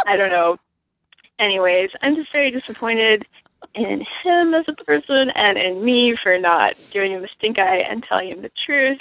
[0.05, 0.57] I don't know.
[1.39, 3.25] Anyways, I'm just very disappointed
[3.75, 7.77] in him as a person and in me for not giving him the stink eye
[7.77, 8.99] and telling him the truth.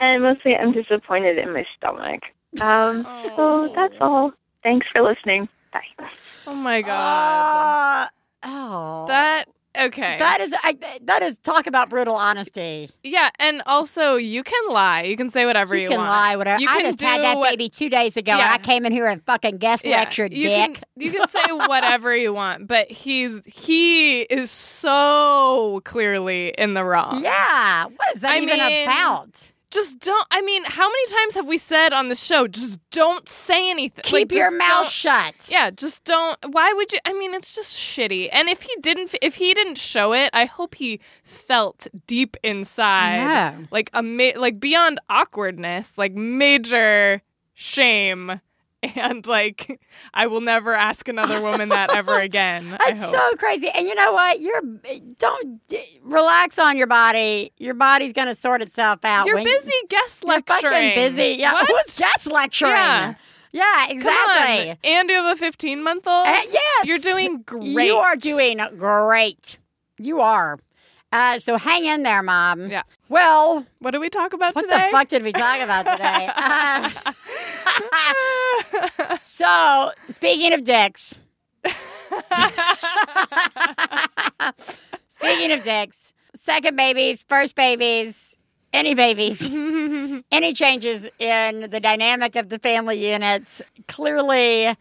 [0.00, 2.22] And mostly I'm disappointed in my stomach.
[2.60, 3.04] Um,
[3.36, 4.32] so that's all.
[4.62, 5.48] Thanks for listening.
[5.72, 6.08] Bye.
[6.46, 8.08] Oh my god.
[8.42, 9.06] Uh, oh.
[9.08, 9.48] that
[9.78, 10.16] okay.
[10.18, 12.90] That is I, that is talk about brutal honesty.
[13.02, 15.02] yeah, and also you can lie.
[15.02, 16.10] You can say whatever you, You can want.
[16.10, 16.60] lie, whatever.
[16.60, 18.52] You I can just had that what- baby two days ago, and Yeah.
[18.52, 20.74] I came in here and fucking guest Yeah, lectured, you dick.
[20.74, 26.84] Can, you can say whatever you want, but he's he is so clearly in the
[26.84, 27.22] wrong.
[27.22, 29.42] yeah, what is that I even mean, about?
[29.70, 30.26] Just don't.
[30.30, 34.02] I mean, how many times have we said on the show, just don't say anything?
[34.02, 35.34] Keep Like, your mouth shut.
[35.50, 36.38] Yeah, just don't.
[36.52, 36.98] Why would you?
[37.04, 38.30] I mean, it's just shitty.
[38.32, 43.16] And if he didn't, if he didn't show it, I hope he felt deep inside,
[43.16, 43.56] Yeah.
[43.70, 47.20] like a ma- like beyond awkwardness, like major
[47.52, 48.40] shame,
[48.96, 49.80] and like
[50.14, 52.76] I will never ask another woman that ever again.
[52.80, 53.68] I That's so crazy.
[53.68, 54.40] And you know what?
[54.40, 54.62] You're
[55.18, 55.60] don't
[56.02, 57.52] relax on your body.
[57.58, 59.26] Your body's gonna sort itself out.
[59.26, 60.62] You're busy guest You're lecturing.
[60.72, 61.36] fucking busy.
[61.38, 61.66] Yeah, What?
[61.66, 62.72] who's guest lecturing?
[62.72, 63.14] Yeah.
[63.50, 64.78] Yeah, exactly.
[64.84, 66.26] And you have a 15 month old.
[66.26, 67.64] Uh, yes, You're doing great.
[67.86, 69.58] You are doing great.
[69.98, 70.58] You are.
[71.10, 72.68] Uh, so hang in there, mom.
[72.70, 72.82] Yeah.
[73.08, 74.86] Well, What did we talk about what today?
[74.86, 76.28] the fuck did we talk about today?
[77.90, 81.16] Uh, so speaking of dicks.
[85.08, 88.34] speaking of dicks, second babies, first babies,
[88.72, 89.40] any babies,
[90.32, 94.74] any changes in the dynamic of the family units clearly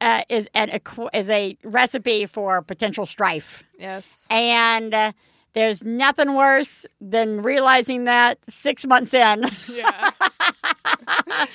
[0.00, 0.70] uh, is an
[1.12, 3.64] is a recipe for potential strife.
[3.78, 4.26] yes.
[4.30, 5.12] And uh,
[5.58, 9.44] there's nothing worse than realizing that six months in.
[9.68, 10.10] Yeah.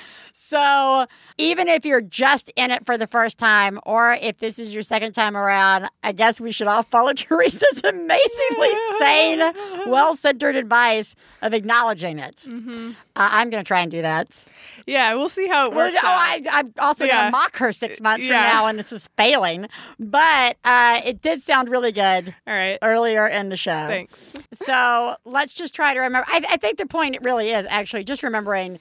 [0.54, 4.72] So even if you're just in it for the first time, or if this is
[4.72, 9.40] your second time around, I guess we should all follow Theresa's amazingly sane,
[9.90, 12.46] well centered advice of acknowledging it.
[12.46, 14.44] Uh, I'm going to try and do that.
[14.86, 15.14] yeah.
[15.14, 15.96] We'll see how it works.
[16.00, 16.06] oh.
[16.06, 18.48] I, I'm also going to mock her six months Yeah.
[18.48, 19.66] from now, and this is failing.
[19.98, 22.78] But uh, it did sound really good All right.
[22.80, 23.86] earlier in the show.
[23.88, 24.32] Thanks.
[24.52, 26.26] So let's just try to remember.
[26.30, 28.78] I, I think the point really is actually just remembering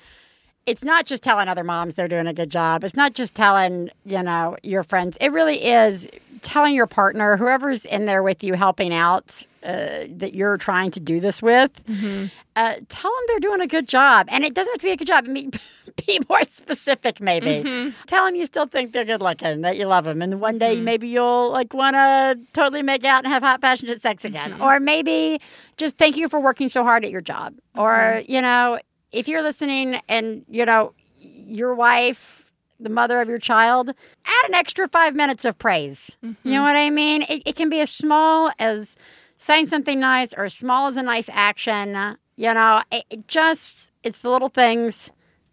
[0.66, 2.84] it's not just telling other moms they're doing a good job.
[2.84, 5.18] It's not just telling, you know, your friends.
[5.20, 6.08] It really is
[6.42, 11.00] telling your partner, whoever's in there with you helping out, uh, that you're trying to
[11.00, 11.84] do this with.
[11.86, 12.26] Mm-hmm.
[12.56, 14.28] Uh, tell them they're doing a good job.
[14.30, 15.26] And it doesn't have to be a good job.
[15.28, 15.52] I mean,
[16.08, 17.68] be more specific, maybe.
[17.68, 18.02] Mm-hmm.
[18.08, 20.22] Tell them you still think they're good looking, that you love them.
[20.22, 20.86] And one day mm-hmm.
[20.86, 24.62] maybe you'll like want to totally make out and have hot, passionate sex again.
[24.62, 25.40] Or maybe
[25.78, 27.56] just thank you for working so hard at your job.
[27.76, 28.80] Or, you know,
[29.14, 34.56] if you're listening and, you know, your wife, the mother of your child, add an
[34.56, 36.18] extra five minutes of praise.
[36.22, 36.64] You know mm-hmm.
[36.64, 37.22] what I mean?
[37.24, 38.98] It, it can be as small as
[39.38, 42.18] saying something nice or as small as a nice action.
[42.36, 45.12] You know, it, it just, it's the little things.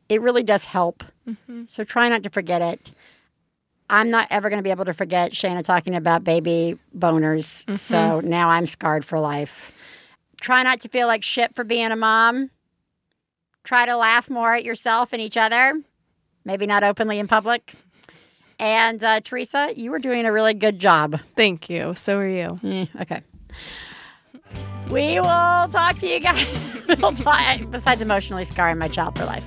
[0.09, 1.05] It really does help.
[1.29, 1.65] Mm-hmm.
[1.67, 2.93] So try not to forget it.
[3.89, 7.65] I'm not ever going to be able to forget Shayna talking about baby boners.
[7.77, 8.29] So mm-hmm.
[8.29, 9.73] now I'm scarred for life.
[10.41, 12.51] Try not to feel like shit for being a mom.
[13.65, 15.81] Try to laugh more at yourself and each other.
[16.45, 17.75] Maybe not openly in public.
[18.59, 21.19] And uh, Theresa, you were doing a really good job.
[21.37, 21.95] Thank you.
[21.97, 22.59] So are you.
[22.63, 23.23] Eh, okay.
[24.91, 26.47] We will talk to you guys.
[26.99, 29.45] we'll talk, besides emotionally scarring my child for life,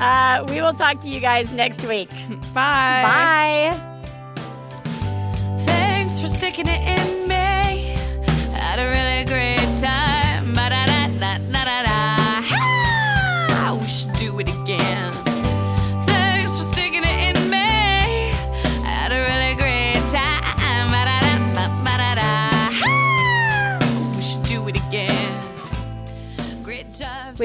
[0.00, 2.10] uh, we will talk to you guys next week.
[2.54, 3.02] Bye.
[3.04, 4.00] Bye.
[5.66, 7.38] Thanks for sticking it in me.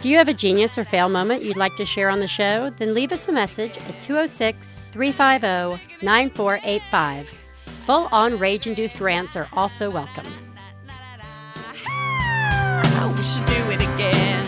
[0.00, 2.70] Do you have a genius or fail moment you'd like to share on the show?
[2.70, 7.28] Then leave us a message at 206 350 9485.
[7.84, 10.24] Full on rage induced rants are also welcome.
[13.10, 14.46] we should do it again.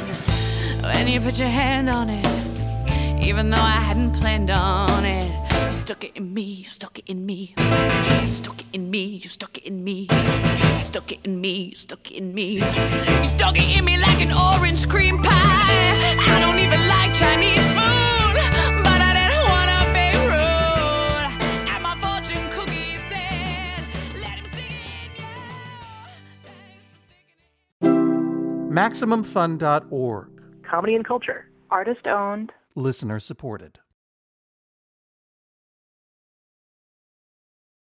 [0.83, 5.73] When you put your hand on it, even though I hadn't planned on it, you
[5.73, 7.55] stuck it in me, you stuck it in me.
[7.57, 10.09] You stuck it in me, you stuck it in me.
[10.11, 12.55] You stuck it in me, you stuck it in me.
[12.55, 15.31] You stuck it in me like an orange cream pie.
[15.33, 18.35] I don't even like Chinese food,
[18.85, 21.31] but I didn't wanna be rude.
[21.73, 23.83] And my fortune cookie said,
[24.21, 25.21] let him stick it
[27.83, 28.73] in you.
[28.73, 30.29] MaximumFun.org.
[30.63, 31.47] Comedy and culture.
[31.71, 32.53] Artist owned.
[32.75, 33.79] Listener supported.